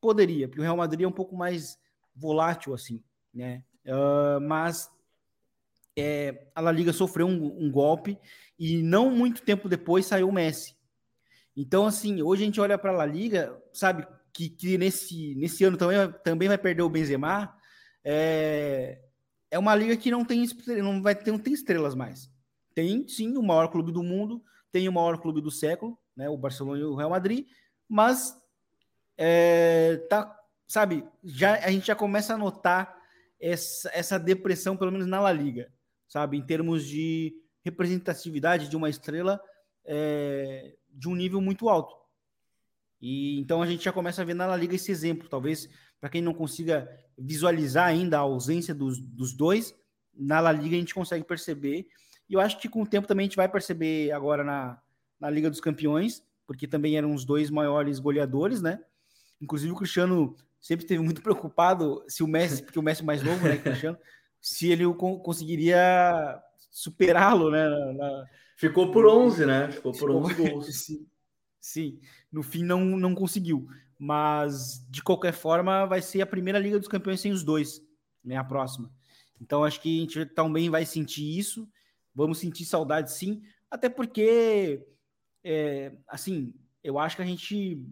[0.01, 1.79] poderia, porque o Real Madrid é um pouco mais
[2.14, 3.62] volátil assim né?
[3.85, 4.90] Uh, mas
[5.96, 8.18] é, a La Liga sofreu um, um, golpe
[8.59, 10.77] e não muito tempo depois saiu o Messi.
[11.61, 15.62] Então, assim, hoje a gente olha para a La Liga, sabe, que, que, nesse, nesse
[15.62, 17.55] ano também, também vai perder o Benzema.
[18.03, 18.99] É,
[19.51, 20.49] é uma liga que não tem,
[20.83, 22.31] não vai ter, não tem estrelas mais.
[22.75, 24.42] Tem, sim, o maior clube do mundo,
[24.73, 27.46] tem o maior clube do século, né, o Barcelona e o Real Madrid,
[27.87, 28.35] mas
[29.18, 30.35] é, tá,
[30.66, 32.96] sabe, já, a gente já começa a notar
[33.38, 35.70] essa, essa depressão, pelo menos na La Liga,
[36.09, 36.38] sabe?
[36.38, 39.38] Em termos de representatividade de uma estrela
[39.85, 41.94] é, de um nível muito alto.
[43.00, 45.29] E então a gente já começa a ver na La Liga esse exemplo.
[45.29, 45.68] Talvez
[46.00, 49.74] para quem não consiga visualizar ainda a ausência dos, dos dois,
[50.14, 51.87] na La Liga a gente consegue perceber.
[52.29, 54.81] E eu acho que com o tempo também a gente vai perceber agora na,
[55.18, 58.81] na Liga dos Campeões, porque também eram os dois maiores goleadores, né?
[59.40, 63.22] Inclusive o Cristiano sempre esteve muito preocupado se o Messi, porque o Messi é mais
[63.22, 63.98] novo, né, Cristiano,
[64.40, 64.85] se ele
[65.22, 67.68] conseguiria superá-lo, né?
[67.68, 68.26] Na...
[68.61, 69.70] Ficou por 11, né?
[69.73, 70.66] Ficou por 11 gols.
[70.85, 71.07] Sim,
[71.59, 71.99] sim,
[72.31, 73.66] no fim não, não conseguiu.
[73.99, 77.83] Mas, de qualquer forma, vai ser a primeira Liga dos Campeões sem os dois,
[78.23, 78.37] né?
[78.37, 78.92] A próxima.
[79.40, 81.66] Então, acho que a gente também vai sentir isso.
[82.14, 83.40] Vamos sentir saudade, sim.
[83.70, 84.87] Até porque,
[85.42, 86.53] é, assim,
[86.85, 87.83] eu acho que a gente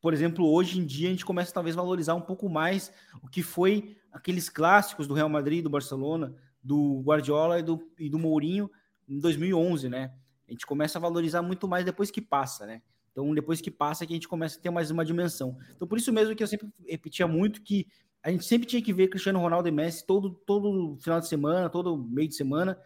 [0.00, 2.92] por exemplo, hoje em dia a gente começa talvez a valorizar um pouco mais
[3.22, 8.10] o que foi aqueles clássicos do Real Madrid, do Barcelona, do Guardiola e do, e
[8.10, 8.70] do Mourinho
[9.08, 10.12] em 2011, né?
[10.48, 12.82] A gente começa a valorizar muito mais depois que passa, né?
[13.12, 15.56] Então, depois que passa, é que a gente começa a ter mais uma dimensão.
[15.74, 17.86] Então, por isso mesmo que eu sempre repetia muito que
[18.22, 21.68] a gente sempre tinha que ver Cristiano Ronaldo e Messi todo, todo final de semana,
[21.68, 22.78] todo meio de semana,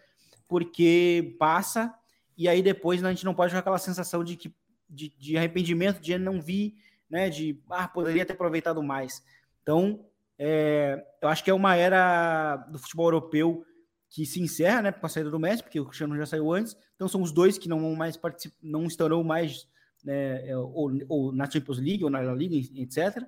[0.47, 1.95] porque passa
[2.37, 4.55] e aí depois a gente não pode ter aquela sensação de que
[4.91, 6.77] de, de arrependimento de não vir
[7.09, 7.31] né?
[7.31, 9.23] De ah, poderia ter aproveitado mais.
[9.63, 10.05] Então,
[10.39, 13.65] é, eu acho que é uma era do futebol europeu
[14.11, 16.77] que se encerra, né, com a saída do Messi, porque o Cristiano já saiu antes.
[16.95, 18.19] Então são os dois que não mais
[18.63, 19.69] não estarão mais
[20.03, 23.27] né, é, ou, ou, na Champions League ou na Liga, etc.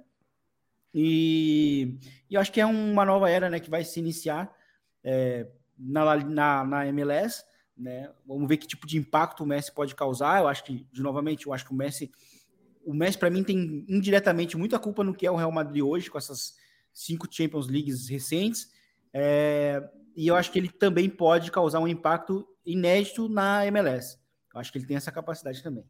[0.94, 4.52] E, e, eu acho que é uma nova era, né, que vai se iniciar
[5.04, 5.46] é,
[5.78, 7.44] na, na, na MLS,
[7.76, 8.10] né?
[8.26, 10.40] Vamos ver que tipo de impacto o Messi pode causar.
[10.40, 12.10] Eu acho que, de novamente, eu acho que o Messi
[12.84, 16.10] o Messi, para mim, tem indiretamente muita culpa no que é o Real Madrid hoje,
[16.10, 16.56] com essas
[16.92, 18.70] cinco Champions Leagues recentes.
[19.12, 19.82] É,
[20.16, 24.18] e eu acho que ele também pode causar um impacto inédito na MLS.
[24.52, 25.84] Eu acho que ele tem essa capacidade também.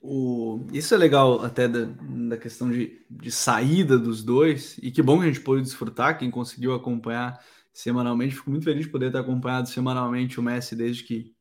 [0.00, 1.84] O, isso é legal até da,
[2.28, 6.18] da questão de, de saída dos dois, e que bom que a gente pôde desfrutar,
[6.18, 8.34] quem conseguiu acompanhar semanalmente.
[8.34, 11.34] Fico muito feliz de poder ter acompanhado semanalmente o Messi desde que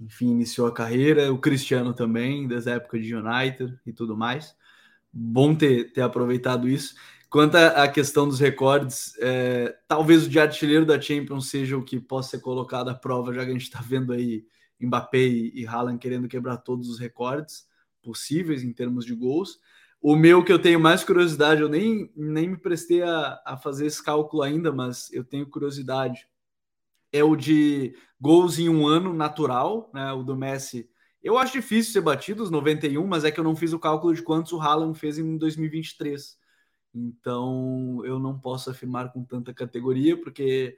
[0.00, 4.54] enfim, iniciou a carreira, o Cristiano também, das épocas de United e tudo mais.
[5.12, 6.94] Bom ter, ter aproveitado isso.
[7.34, 11.98] Quanto à questão dos recordes, é, talvez o de artilheiro da Champions seja o que
[11.98, 14.46] possa ser colocado à prova, já que a gente está vendo aí
[14.80, 17.66] Mbappé e Haaland querendo quebrar todos os recordes
[18.00, 19.58] possíveis em termos de gols.
[20.00, 23.86] O meu que eu tenho mais curiosidade, eu nem, nem me prestei a, a fazer
[23.86, 26.28] esse cálculo ainda, mas eu tenho curiosidade
[27.12, 30.12] é o de gols em um ano natural, né?
[30.12, 30.88] O do Messi.
[31.20, 34.14] Eu acho difícil ser batido os 91, mas é que eu não fiz o cálculo
[34.14, 36.43] de quantos o Haaland fez em 2023.
[36.94, 40.76] Então eu não posso afirmar com tanta categoria, porque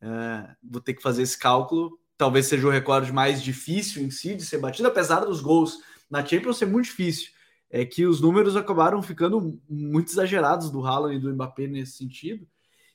[0.00, 1.98] é, vou ter que fazer esse cálculo.
[2.16, 5.78] Talvez seja o recorde mais difícil em si de ser batido, apesar dos gols
[6.10, 7.30] na Champions ser muito difícil.
[7.70, 12.48] É que os números acabaram ficando muito exagerados do Haaland e do Mbappé nesse sentido.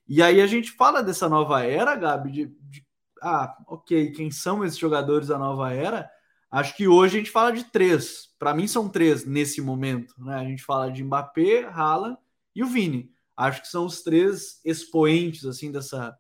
[0.08, 2.86] E aí a gente fala dessa nova era, Gabi, de, de,
[3.22, 6.10] ah, ok, quem são esses jogadores da nova era?
[6.50, 8.30] Acho que hoje a gente fala de três.
[8.40, 10.36] Para mim são três nesse momento, né?
[10.36, 12.18] A gente fala de Mbappé, Haaland
[12.56, 13.12] e o Vini.
[13.36, 16.18] Acho que são os três expoentes assim dessa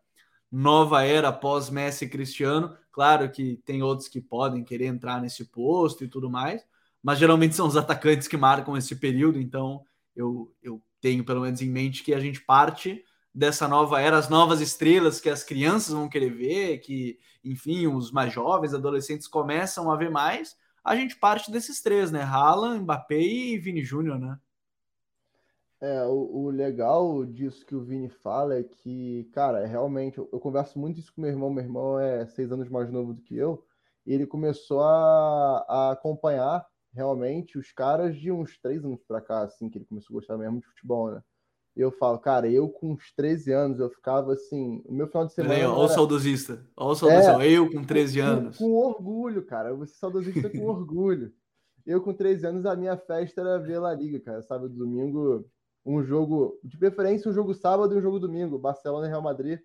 [0.51, 2.75] nova era pós Messi e Cristiano.
[2.91, 6.63] Claro que tem outros que podem querer entrar nesse posto e tudo mais,
[7.01, 9.83] mas geralmente são os atacantes que marcam esse período, então
[10.15, 14.29] eu, eu tenho pelo menos em mente que a gente parte dessa nova era, as
[14.29, 19.91] novas estrelas que as crianças vão querer ver, que, enfim, os mais jovens, adolescentes começam
[19.91, 22.21] a ver mais, a gente parte desses três, né?
[22.21, 24.37] Haaland, Mbappé e Vini Júnior, né?
[25.83, 30.39] É, o, o, legal disso que o Vini fala é que, cara, realmente, eu, eu,
[30.39, 31.49] converso muito isso com meu irmão.
[31.49, 33.61] Meu irmão é seis anos mais novo do que eu,
[34.05, 39.41] e ele começou a, a acompanhar realmente os caras de uns três anos para cá,
[39.41, 41.21] assim, que ele começou a gostar mesmo de futebol, né?
[41.75, 45.25] E eu falo, cara, eu com uns 13 anos, eu ficava assim, o meu final
[45.25, 45.53] de semana.
[45.53, 48.57] Olha o saudosista, olha o saudosista, é, eu com 13 anos.
[48.57, 51.33] Com, com orgulho, cara, você saudosista com orgulho.
[51.85, 55.45] Eu com 13 anos, a minha festa era ver La Liga, cara, sábado domingo,
[55.85, 59.59] um jogo, de preferência um jogo sábado e um jogo domingo, Barcelona e Real Madrid,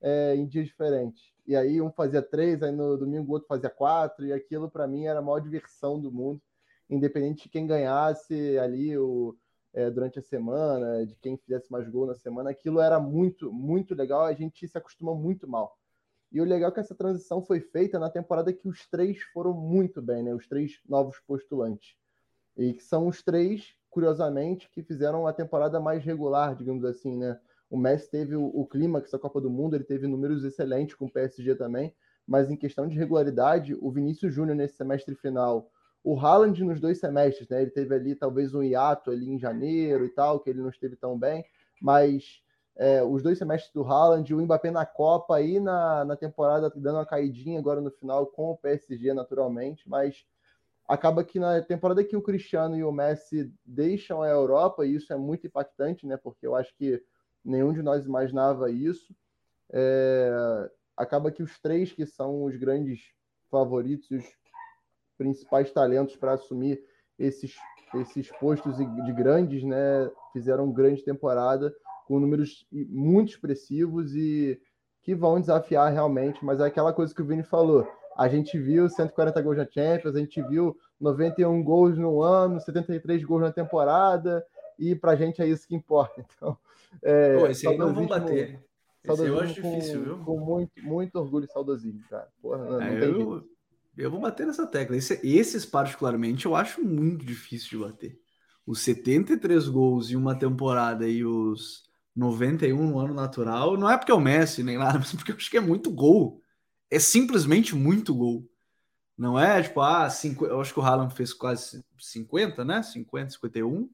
[0.00, 1.32] é, em dias diferentes.
[1.46, 4.86] E aí um fazia três, aí no domingo o outro fazia quatro, e aquilo para
[4.86, 6.40] mim era a maior diversão do mundo,
[6.90, 9.36] independente de quem ganhasse ali o
[9.74, 13.94] é, durante a semana, de quem fizesse mais gol na semana, aquilo era muito, muito
[13.94, 15.76] legal, a gente se acostumou muito mal.
[16.30, 19.52] E o legal é que essa transição foi feita na temporada que os três foram
[19.52, 20.34] muito bem, né?
[20.34, 21.94] Os três novos postulantes.
[22.56, 27.38] E que são os três, curiosamente, que fizeram a temporada mais regular, digamos assim, né?
[27.70, 31.04] O Messi teve o, o clímax da Copa do Mundo, ele teve números excelentes com
[31.04, 31.94] o PSG também,
[32.26, 35.70] mas em questão de regularidade, o Vinícius Júnior nesse semestre final
[36.04, 37.62] o Haaland nos dois semestres, né?
[37.62, 40.96] Ele teve ali talvez um hiato ali em janeiro e tal, que ele não esteve
[40.96, 41.44] tão bem,
[41.80, 42.42] mas
[42.76, 46.96] é, os dois semestres do Haaland, o Mbappé na Copa e na, na temporada dando
[46.96, 50.24] uma caidinha agora no final com o PSG naturalmente, mas
[50.88, 55.12] acaba que na temporada que o Cristiano e o Messi deixam a Europa, e isso
[55.12, 56.16] é muito impactante, né?
[56.16, 57.02] Porque eu acho que
[57.44, 59.14] nenhum de nós imaginava isso.
[59.72, 63.00] É, acaba que os três que são os grandes
[63.50, 64.24] favoritos,
[65.16, 66.82] principais talentos para assumir
[67.18, 67.54] esses,
[67.94, 70.10] esses postos de grandes, né?
[70.32, 71.74] Fizeram grande temporada
[72.06, 74.60] com números muito expressivos e
[75.02, 77.86] que vão desafiar realmente, mas é aquela coisa que o Vini falou.
[78.16, 83.24] A gente viu 140 gols na Champions, a gente viu 91 gols no ano, 73
[83.24, 84.44] gols na temporada,
[84.78, 86.24] e pra gente é isso que importa.
[86.36, 86.58] Então,
[87.02, 88.62] é, Pô, esse aí não vão bater.
[89.02, 90.18] Esse eu acho difícil, com, viu?
[90.18, 92.28] Com muito, muito orgulho e saudosismo, cara.
[92.40, 93.48] Porra, não, é, não eu,
[93.96, 94.96] eu vou bater nessa tecla.
[94.96, 98.20] Esse, esses, particularmente, eu acho muito difícil de bater.
[98.66, 101.82] Os 73 gols em uma temporada e os
[102.14, 105.36] 91 no ano natural, não é porque é o Messi nem nada, mas porque eu
[105.36, 106.41] acho que é muito gol.
[106.92, 108.46] É simplesmente muito gol.
[109.16, 112.82] Não é tipo, ah, cinco, eu acho que o Haaland fez quase 50, né?
[112.82, 113.88] 50, 51.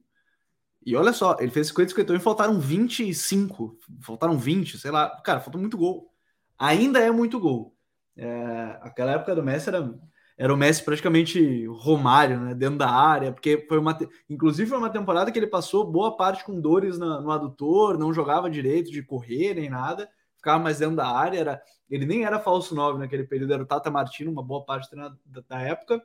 [0.85, 3.79] E olha só, ele fez 50, 51 e faltaram 25.
[4.01, 5.09] Faltaram 20, sei lá.
[5.21, 6.13] Cara, faltou muito gol.
[6.57, 7.73] Ainda é muito gol.
[8.17, 9.97] É, aquela época do Messi era,
[10.37, 12.53] era o Messi praticamente Romário, né?
[12.53, 13.97] Dentro da área, porque foi uma.
[14.29, 18.13] Inclusive, foi uma temporada que ele passou boa parte com dores na, no adutor, não
[18.13, 20.09] jogava direito de correr nem nada,
[20.39, 21.39] ficava mais dentro da área.
[21.39, 24.95] Era, ele nem era falso 9 naquele período, era o Tata Martino, uma boa parte
[24.95, 25.13] da,
[25.47, 26.01] da época,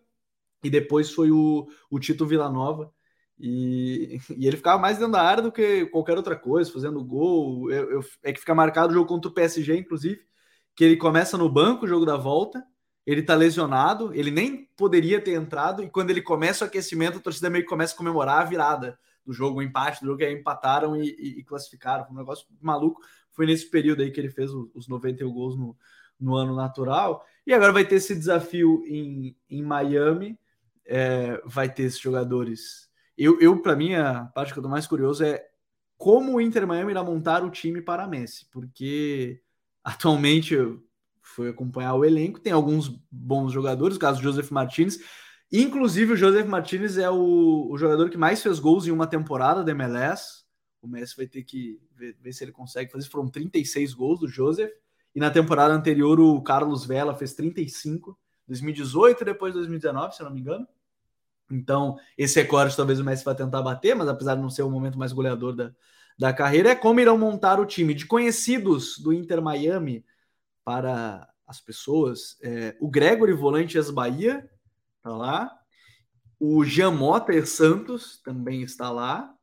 [0.62, 2.92] e depois foi o, o Tito Villanova.
[3.38, 7.70] E, e, ele ficava mais dentro da área do que qualquer outra coisa, fazendo gol.
[7.70, 10.20] Eu, eu, é que fica marcado o jogo contra o PSG, inclusive,
[10.74, 12.64] que ele começa no banco o jogo da volta,
[13.06, 17.20] ele tá lesionado, ele nem poderia ter entrado, e quando ele começa o aquecimento, a
[17.20, 20.24] torcida meio que começa a comemorar a virada do jogo, o empate do jogo, que
[20.24, 22.04] aí empataram e, e, e, classificaram.
[22.04, 23.00] Foi um negócio maluco.
[23.34, 25.76] Foi nesse período aí que ele fez os 91 gols no,
[26.18, 27.24] no ano natural.
[27.46, 30.38] E agora vai ter esse desafio em, em Miami.
[30.86, 32.88] É, vai ter esses jogadores.
[33.16, 35.44] Eu, eu para mim, a parte que eu tô mais curioso é
[35.96, 39.40] como o Inter Miami irá montar o time para Messi, porque
[39.84, 40.56] Atualmente
[41.20, 44.98] foi acompanhar o elenco, tem alguns bons jogadores, o caso do Joseph Martinez.
[45.52, 49.62] Inclusive, o Joseph Martinez é o, o, jogador que mais fez gols em uma temporada
[49.62, 50.43] da MLS.
[50.84, 53.08] O Messi vai ter que ver, ver, se ele consegue fazer.
[53.08, 54.70] Foram 36 gols do Joseph.
[55.14, 58.18] E na temporada anterior, o Carlos Vela fez 35.
[58.46, 60.68] 2018 e depois 2019, se não me engano.
[61.50, 64.70] Então, esse recorde talvez o Messi vai tentar bater, mas apesar de não ser o
[64.70, 65.72] momento mais goleador da,
[66.18, 70.04] da carreira é como irão montar o time de conhecidos do Inter Miami
[70.62, 72.36] para as pessoas.
[72.42, 74.46] É, o Gregory Volante Bahia
[74.98, 75.58] está lá.
[76.38, 79.33] O Jean Mota Santos também está lá.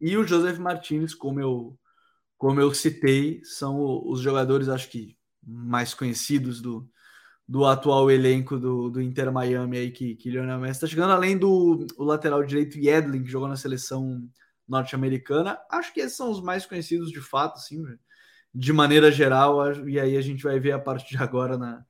[0.00, 1.78] E o Joseph Martinez, como eu,
[2.36, 6.88] como eu citei, são os jogadores, acho que mais conhecidos do,
[7.48, 11.38] do atual elenco do, do Inter Miami aí que, que Lionel Messi está chegando, além
[11.38, 14.28] do o lateral direito Yedlin, que jogou na seleção
[14.66, 15.58] norte-americana.
[15.70, 17.84] Acho que esses são os mais conhecidos de fato, assim,
[18.52, 19.72] de maneira geral.
[19.88, 21.84] E aí a gente vai ver a partir de agora na,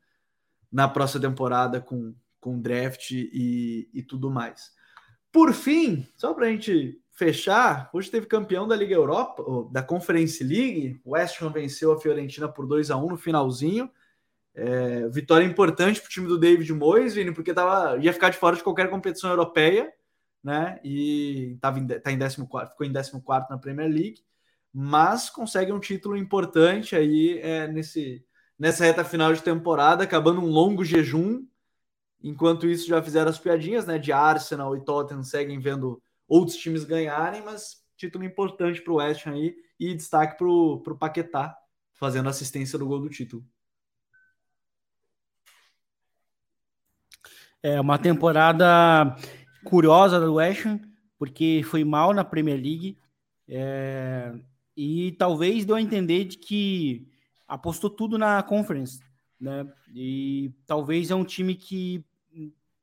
[0.70, 4.70] na próxima temporada com, com draft e, e tudo mais.
[5.32, 9.42] Por fim, só para a gente fechar, hoje teve campeão da Liga Europa,
[9.72, 11.00] da Conference League.
[11.04, 13.90] O West Ham venceu a Fiorentina por 2 a 1 no finalzinho.
[14.54, 18.38] É, vitória importante para o time do David Moyes, Vini, porque tava, ia ficar de
[18.38, 19.92] fora de qualquer competição europeia
[20.46, 20.78] né?
[20.84, 24.22] E tava em, tá em 14, ficou em 14 na Premier League,
[24.72, 28.24] mas consegue um título importante aí é, nesse,
[28.56, 31.44] nessa reta final de temporada, acabando um longo jejum.
[32.22, 33.98] Enquanto isso, já fizeram as piadinhas, né?
[33.98, 39.26] De Arsenal e Tottenham seguem vendo outros times ganharem, mas título importante para o West
[39.26, 41.56] Ham aí e destaque para o Paquetá,
[41.94, 43.44] fazendo assistência no gol do título.
[47.62, 49.16] É uma temporada
[49.64, 50.80] curiosa do West Ham,
[51.18, 52.98] porque foi mal na Premier League
[53.48, 54.32] é,
[54.76, 57.08] e talvez deu a entender de que
[57.46, 59.00] apostou tudo na Conference,
[59.40, 59.66] né?
[59.94, 62.04] E talvez é um time que,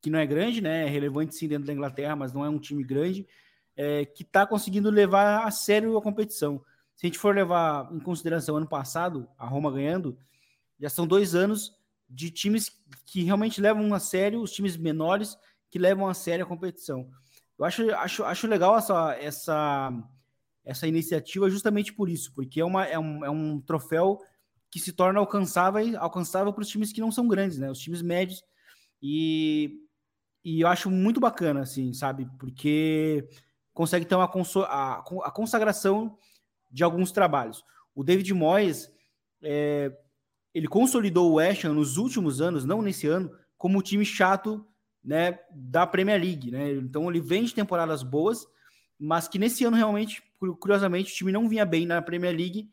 [0.03, 0.85] que não é grande, né?
[0.85, 3.25] É relevante sim dentro da Inglaterra, mas não é um time grande,
[3.73, 6.61] é, que está conseguindo levar a sério a competição.
[6.93, 10.17] Se a gente for levar em consideração ano passado, a Roma ganhando,
[10.77, 11.73] já são dois anos
[12.09, 12.69] de times
[13.05, 15.37] que realmente levam a sério, os times menores
[15.71, 17.09] que levam a sério a competição.
[17.57, 20.03] Eu acho, acho, acho legal essa, essa,
[20.65, 24.19] essa iniciativa justamente por isso, porque é, uma, é, um, é um troféu
[24.69, 27.71] que se torna alcançável, alcançável para os times que não são grandes, né?
[27.71, 28.43] Os times médios.
[29.01, 29.82] E,
[30.43, 32.27] e eu acho muito bacana, assim, sabe?
[32.37, 33.27] Porque
[33.73, 34.29] consegue ter uma
[34.65, 36.17] a, a consagração
[36.71, 37.63] de alguns trabalhos.
[37.95, 38.89] O David Moyes,
[39.41, 39.91] é,
[40.53, 44.65] ele consolidou o West Ham nos últimos anos, não nesse ano, como o time chato
[45.03, 46.51] né, da Premier League.
[46.51, 46.71] Né?
[46.73, 48.45] Então ele vem de temporadas boas,
[48.99, 50.21] mas que nesse ano realmente,
[50.59, 52.69] curiosamente, o time não vinha bem na Premier League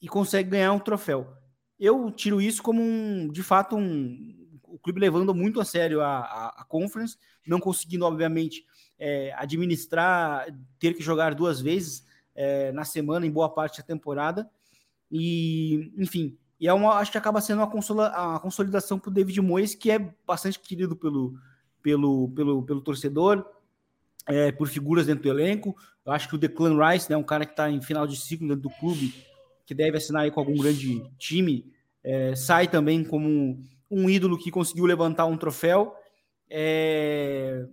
[0.00, 1.32] e consegue ganhar um troféu.
[1.78, 4.45] Eu tiro isso como um, de fato, um,
[4.76, 7.16] o clube levando muito a sério a, a, a Conference,
[7.46, 8.64] não conseguindo, obviamente,
[8.98, 10.46] é, administrar,
[10.78, 14.48] ter que jogar duas vezes é, na semana em boa parte da temporada.
[15.10, 19.14] E, enfim, e é uma, acho que acaba sendo uma, consola, a consolidação para o
[19.14, 21.34] David Moyes, que é bastante querido pelo,
[21.82, 23.46] pelo, pelo, pelo torcedor,
[24.26, 25.74] é, por figuras dentro do elenco.
[26.04, 28.46] Eu acho que o Declan Rice, né, um cara que está em final de ciclo
[28.46, 29.14] dentro do clube,
[29.64, 31.72] que deve assinar com algum grande time,
[32.04, 33.58] é, sai também como
[33.90, 35.94] um ídolo que conseguiu levantar um troféu.
[36.48, 37.66] É,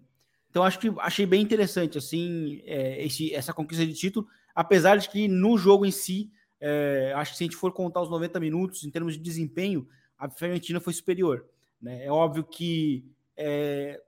[0.49, 5.09] então acho que achei bem interessante assim é, esse, essa conquista de título, apesar de
[5.09, 8.39] que no jogo em si, é, acho que se a gente for contar os 90
[8.39, 9.87] minutos em termos de desempenho,
[10.17, 11.45] a Fiorentina foi superior.
[11.81, 12.05] Né?
[12.05, 13.05] É óbvio que
[13.35, 13.99] é,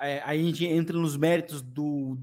[0.00, 2.16] é, a gente entra nos méritos do,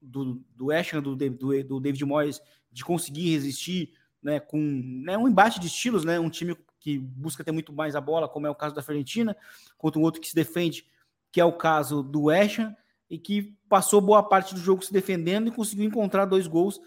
[0.00, 2.40] do, do Ashton, do, do, do David Moyes,
[2.72, 3.92] de conseguir resistir
[4.22, 7.96] né, com né, um embate de estilos, né, um time que busca ter muito mais
[7.96, 9.36] a bola, como é o caso da Fiorentina,
[9.76, 10.84] contra um outro que se defende
[11.30, 12.60] que é o caso do West
[13.10, 16.80] e que passou boa parte do jogo se defendendo e conseguiu encontrar dois gols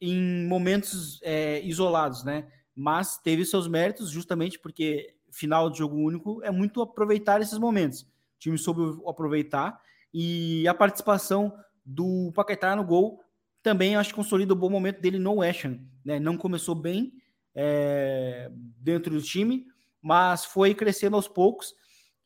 [0.00, 2.48] em momentos é, isolados, né?
[2.74, 8.02] Mas teve seus méritos justamente porque final de jogo único é muito aproveitar esses momentos.
[8.02, 9.80] O time soube aproveitar
[10.12, 11.52] e a participação
[11.84, 13.20] do Paquetá no gol
[13.62, 16.20] também acho que consolida o bom momento dele no West Ham, né?
[16.20, 17.12] Não começou bem
[17.56, 19.66] é, dentro do time,
[20.02, 21.74] mas foi crescendo aos poucos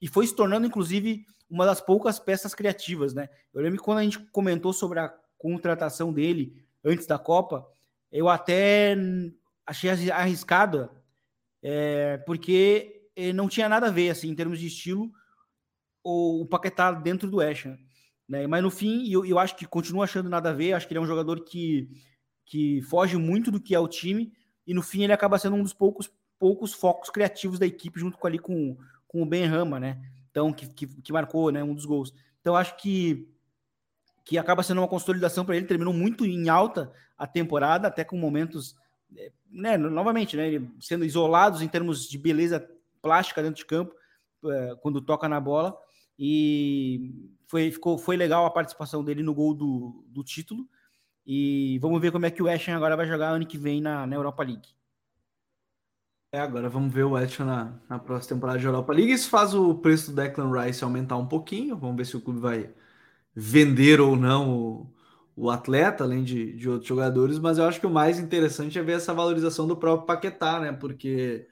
[0.03, 3.29] e foi se tornando inclusive uma das poucas peças criativas, né?
[3.55, 5.09] Eu lembro que quando a gente comentou sobre a
[5.39, 7.67] contratação dele antes da Copa,
[8.11, 8.97] eu até
[9.67, 10.91] achei arriscada,
[11.63, 15.11] é, porque não tinha nada a ver, assim, em termos de estilo,
[16.03, 17.79] o, o Paquetá dentro do Eshan,
[18.29, 18.47] né?
[18.47, 20.99] Mas no fim, eu, eu acho que continuo achando nada a ver, acho que ele
[20.99, 21.89] é um jogador que,
[22.47, 24.33] que foge muito do que é o time,
[24.71, 26.09] e no fim ele acaba sendo um dos poucos,
[26.39, 28.77] poucos focos criativos da equipe, junto com ali com,
[29.09, 30.01] com o Ben Rama, né?
[30.31, 32.15] então que, que, que marcou né, um dos gols.
[32.41, 33.29] Então acho que
[34.25, 38.17] que acaba sendo uma consolidação para ele, terminou muito em alta a temporada, até com
[38.17, 38.77] momentos,
[39.17, 42.65] é, né, novamente, né, sendo isolados em termos de beleza
[43.03, 43.93] plástica dentro de campo,
[44.45, 45.77] é, quando toca na bola,
[46.17, 47.13] e
[47.49, 50.69] foi, ficou, foi legal a participação dele no gol do, do título,
[51.33, 54.05] e vamos ver como é que o West agora vai jogar ano que vem na,
[54.05, 54.69] na Europa League.
[56.33, 59.13] É, agora vamos ver o Edson na, na próxima temporada de Europa League.
[59.13, 61.77] Isso faz o preço do Declan Rice aumentar um pouquinho.
[61.77, 62.73] Vamos ver se o clube vai
[63.35, 64.95] vender ou não o,
[65.37, 67.39] o atleta, além de, de outros jogadores.
[67.39, 70.73] Mas eu acho que o mais interessante é ver essa valorização do próprio Paquetá, né?
[70.73, 71.49] Porque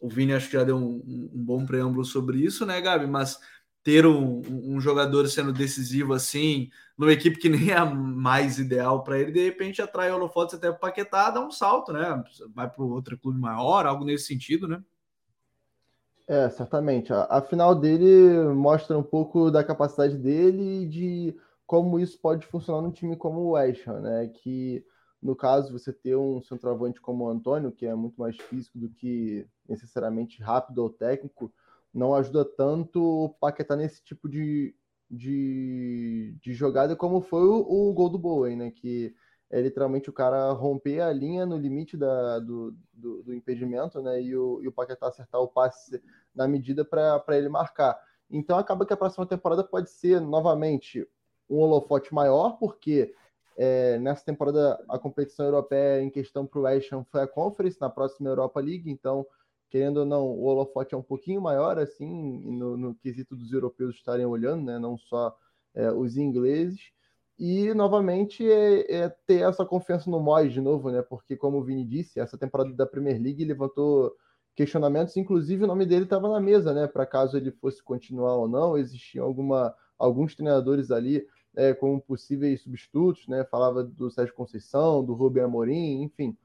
[0.00, 1.02] o Vini acho que já deu um,
[1.34, 3.06] um bom preâmbulo sobre isso, né, Gabi?
[3.06, 3.40] Mas
[3.86, 9.04] ter um, um, jogador sendo decisivo assim, numa equipe que nem é a mais ideal
[9.04, 12.20] para ele, de repente atrai holofotes até para Paquetá, dá um salto, né?
[12.52, 14.82] Vai para outro clube maior, algo nesse sentido, né?
[16.26, 17.12] É, certamente.
[17.12, 22.44] A, a final dele mostra um pouco da capacidade dele e de como isso pode
[22.44, 24.26] funcionar num time como o West Ham, né?
[24.26, 24.84] Que
[25.22, 28.88] no caso você ter um centroavante como o Antônio, que é muito mais físico do
[28.88, 31.54] que necessariamente rápido ou técnico,
[31.96, 34.74] não ajuda tanto o Paquetá nesse tipo de,
[35.10, 38.70] de, de jogada, como foi o, o gol do Bowen, né?
[38.70, 39.14] Que
[39.50, 44.20] é literalmente o cara romper a linha no limite da, do, do, do impedimento, né?
[44.20, 46.02] E o, e o Paquetá acertar o passe
[46.34, 47.98] na medida para ele marcar.
[48.30, 51.08] Então acaba que a próxima temporada pode ser novamente
[51.48, 53.14] um holofote maior, porque
[53.56, 57.88] é, nessa temporada a competição europeia em questão para o West foi a Conference, na
[57.88, 59.24] próxima Europa League, então
[59.70, 63.96] querendo ou não, o holofote é um pouquinho maior, assim, no, no quesito dos europeus
[63.96, 64.78] estarem olhando, né?
[64.78, 65.36] Não só
[65.74, 66.80] é, os ingleses.
[67.38, 71.02] E, novamente, é, é, ter essa confiança no Moyes de novo, né?
[71.02, 74.14] Porque, como o Vini disse, essa temporada da Premier League levantou
[74.54, 76.86] questionamentos, inclusive o nome dele estava na mesa, né?
[76.86, 82.62] Para caso ele fosse continuar ou não, existiam alguma, alguns treinadores ali é, como possíveis
[82.62, 83.44] substitutos, né?
[83.44, 86.36] Falava do Sérgio Conceição, do Rubem Amorim, enfim.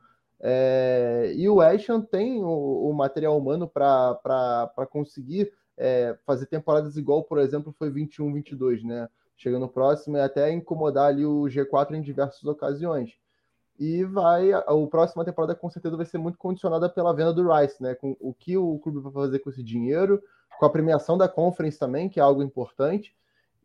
[0.43, 7.23] É, e o Ashton tem o, o material humano para conseguir é, fazer temporadas igual,
[7.23, 9.07] por exemplo, foi 21-22, né?
[9.37, 13.13] Chegando próximo e até incomodar ali o G4 em diversas ocasiões.
[13.79, 17.51] E vai, a, a próxima temporada com certeza vai ser muito condicionada pela venda do
[17.51, 17.93] Rice, né?
[17.93, 20.21] Com o que o clube vai fazer com esse dinheiro,
[20.59, 23.15] com a premiação da Conference também, que é algo importante,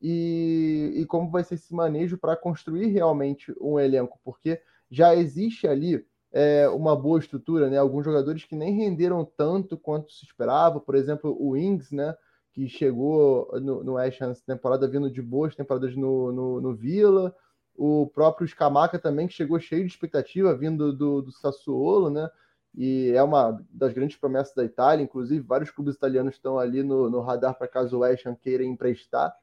[0.00, 4.60] e, e como vai ser esse manejo para construir realmente um elenco, porque
[4.90, 6.06] já existe ali
[6.38, 7.78] é, uma boa estrutura, né?
[7.78, 12.14] Alguns jogadores que nem renderam tanto quanto se esperava, por exemplo, o Ings, né?
[12.52, 17.34] Que chegou no, West Ham temporada vindo de boas temporadas no, no, no Vila,
[17.74, 22.28] o próprio Scamaca também, que chegou cheio de expectativa, vindo do, do Sassuolo, né?
[22.76, 27.08] E é uma das grandes promessas da Itália, inclusive vários clubes italianos estão ali no,
[27.08, 29.34] no radar para caso o West Ham queira emprestar.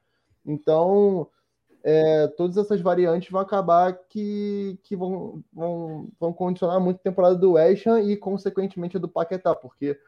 [0.46, 1.28] Então,
[1.86, 7.36] é, todas essas variantes vão acabar que, que vão, vão, vão condicionar muito a temporada
[7.36, 10.00] do West Ham e, consequentemente, a do Paquetá, porque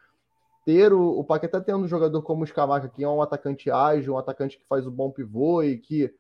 [0.64, 4.14] ter o, o Paquetá tendo um jogador como o Scamaca, que é um atacante ágil,
[4.14, 6.10] um atacante que faz o bom pivô e que,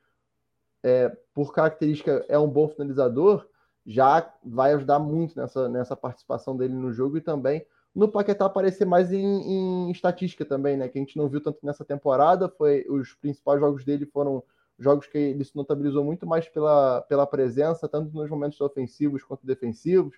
[0.82, 3.48] é, por característica, é um bom finalizador,
[3.86, 8.84] já vai ajudar muito nessa, nessa participação dele no jogo e também no Paquetá aparecer
[8.84, 10.86] mais em, em estatística também, né?
[10.86, 14.42] Que a gente não viu tanto nessa temporada, foi os principais jogos dele foram
[14.78, 19.46] jogos que ele se notabilizou muito mais pela, pela presença, tanto nos momentos ofensivos quanto
[19.46, 20.16] defensivos.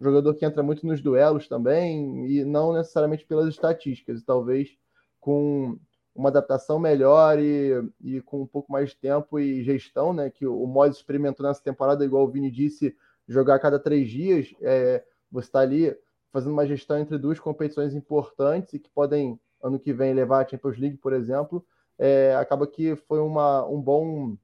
[0.00, 4.76] Um jogador que entra muito nos duelos também, e não necessariamente pelas estatísticas, e talvez
[5.20, 5.78] com
[6.14, 10.30] uma adaptação melhor e, e com um pouco mais de tempo e gestão, né?
[10.30, 12.94] Que o Mois experimentou nessa temporada, igual o Vini disse,
[13.26, 14.54] jogar a cada três dias.
[14.60, 15.96] É, você está ali
[16.30, 20.48] fazendo uma gestão entre duas competições importantes e que podem, ano que vem, levar a
[20.48, 21.64] Champions League, por exemplo
[21.98, 24.36] é, acaba que foi uma, um, bom,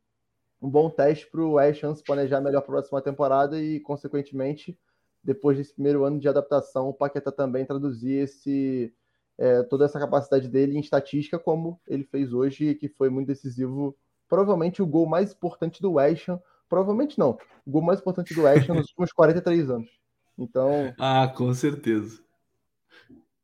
[0.61, 4.79] um bom teste para o Ham se planejar melhor para a próxima temporada e, consequentemente,
[5.23, 8.93] depois desse primeiro ano de adaptação, o Paquetá também traduzir esse,
[9.39, 13.97] é, toda essa capacidade dele em estatística, como ele fez hoje, que foi muito decisivo.
[14.29, 17.37] Provavelmente o gol mais importante do Ham, provavelmente não,
[17.67, 19.91] o gol mais importante do Ham nos últimos 43 anos.
[20.39, 20.95] Então.
[20.99, 22.23] Ah, com certeza.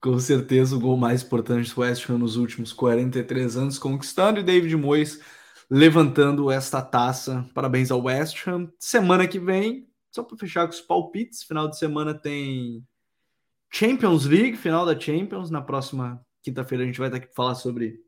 [0.00, 4.42] Com certeza o gol mais importante do West Ham nos últimos 43 anos, conquistando e
[4.42, 5.20] David Moyes
[5.70, 7.48] levantando esta taça.
[7.54, 8.70] Parabéns ao West Ham.
[8.78, 12.86] Semana que vem, só para fechar com os palpites, final de semana tem
[13.70, 15.50] Champions League, final da Champions.
[15.50, 18.00] Na próxima quinta-feira a gente vai aqui para falar sobre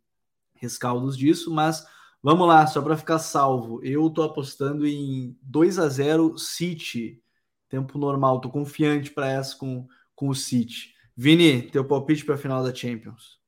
[0.55, 1.87] rescaldos disso, mas
[2.23, 3.83] vamos lá, só para ficar salvo.
[3.83, 7.23] Eu tô apostando em 2 a 0 City.
[7.69, 10.95] Tempo normal, tô confiante para essa com, com o City.
[11.21, 13.41] Vini, teu palpite para a final da Champions.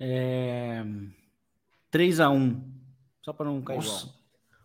[0.00, 0.82] É...
[1.90, 2.72] 3 a 1
[3.20, 4.06] Só para não cair Nossa.
[4.06, 4.14] igual.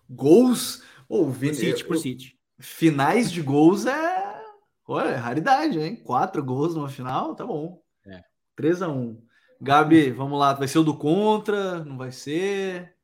[0.09, 0.83] Gols?
[1.09, 2.39] Oh, Vini, City, por City.
[2.57, 4.41] Finais de gols é...
[4.87, 5.97] Olha, é raridade, hein?
[5.97, 7.83] Quatro gols numa final, tá bom.
[8.05, 8.23] É.
[8.55, 9.21] 3 a 1
[9.59, 10.53] Gabi, vamos lá.
[10.53, 11.83] Vai ser o do contra?
[11.83, 12.95] Não vai ser?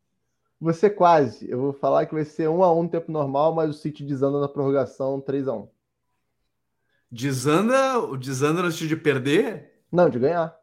[0.58, 1.52] Você quase.
[1.52, 4.06] Eu vou falar que vai ser 1 a 1 no tempo normal, mas o City
[4.06, 5.74] desanda na prorrogação 3 a 1
[7.14, 9.72] Desanda, o desanda no sentido de perder?
[9.92, 10.58] Não, de ganhar.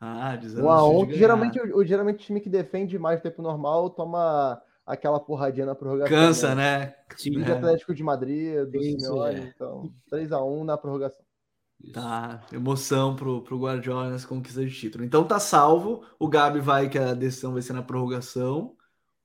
[0.00, 3.90] Ah, desanda um a um, geralmente, o, geralmente o time que defende mais tempo normal
[3.90, 6.16] toma aquela porradinha na prorrogação.
[6.16, 6.78] Cansa, né?
[6.78, 6.94] né?
[7.14, 9.52] Time de Atlético de Madrid, do Isso, Simeone, é.
[9.54, 11.22] então 3x1 na prorrogação.
[11.92, 15.04] Tá, emoção pro, pro Guardiola nessa conquista de título.
[15.04, 16.02] Então tá salvo.
[16.18, 18.74] O Gabi vai que a decisão vai ser na prorrogação.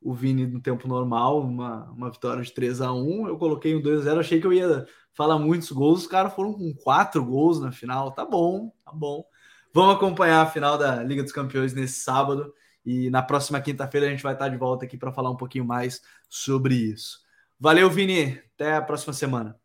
[0.02, 3.82] O Vini no tempo normal, uma, uma vitória de 3 a 1 Eu coloquei um
[3.82, 4.86] 2 a 0 Achei que eu ia
[5.18, 8.12] fala muitos gols, os caras foram com quatro gols na final.
[8.12, 9.26] Tá bom, tá bom.
[9.74, 12.54] Vamos acompanhar a final da Liga dos Campeões nesse sábado
[12.86, 15.66] e na próxima quinta-feira a gente vai estar de volta aqui para falar um pouquinho
[15.66, 17.20] mais sobre isso.
[17.60, 18.40] Valeu, Vini.
[18.54, 19.60] Até a próxima semana.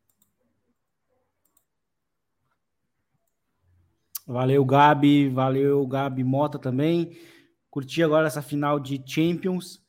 [4.26, 5.28] Valeu, Gabi.
[5.28, 7.18] Valeu, Gabi Mota também.
[7.70, 9.81] curtir agora essa final de Champions,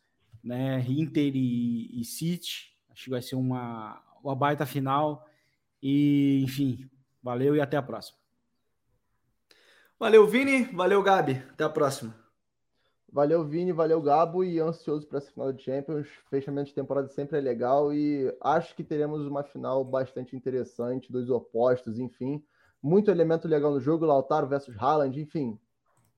[0.44, 0.84] né?
[0.88, 2.76] Inter e, e City.
[2.92, 5.28] Acho que vai ser uma, uma baita final.
[5.82, 6.90] E, enfim,
[7.22, 8.18] valeu e até a próxima.
[10.00, 10.64] Valeu, Vini.
[10.66, 11.42] Valeu, Gabi.
[11.52, 12.24] Até a próxima.
[13.14, 16.08] Valeu, Vini, valeu, Gabo, e ansioso para essa final de Champions.
[16.32, 21.30] Fechamento de temporada sempre é legal e acho que teremos uma final bastante interessante, dois
[21.30, 22.44] opostos, enfim.
[22.82, 25.60] Muito elemento legal no jogo, Lautaro versus Haaland, enfim.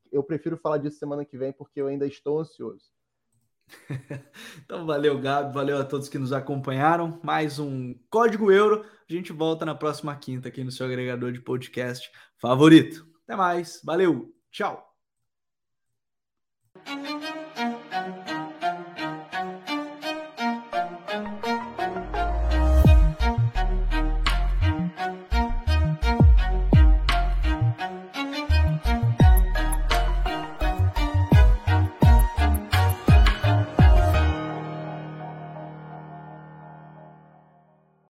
[0.09, 2.94] Eu prefiro falar disso semana que vem porque eu ainda estou ansioso.
[4.63, 7.19] Então, valeu, Gabi, valeu a todos que nos acompanharam.
[7.23, 8.85] Mais um Código Euro.
[9.09, 13.05] A gente volta na próxima quinta aqui no seu agregador de podcast favorito.
[13.23, 14.94] Até mais, valeu, tchau.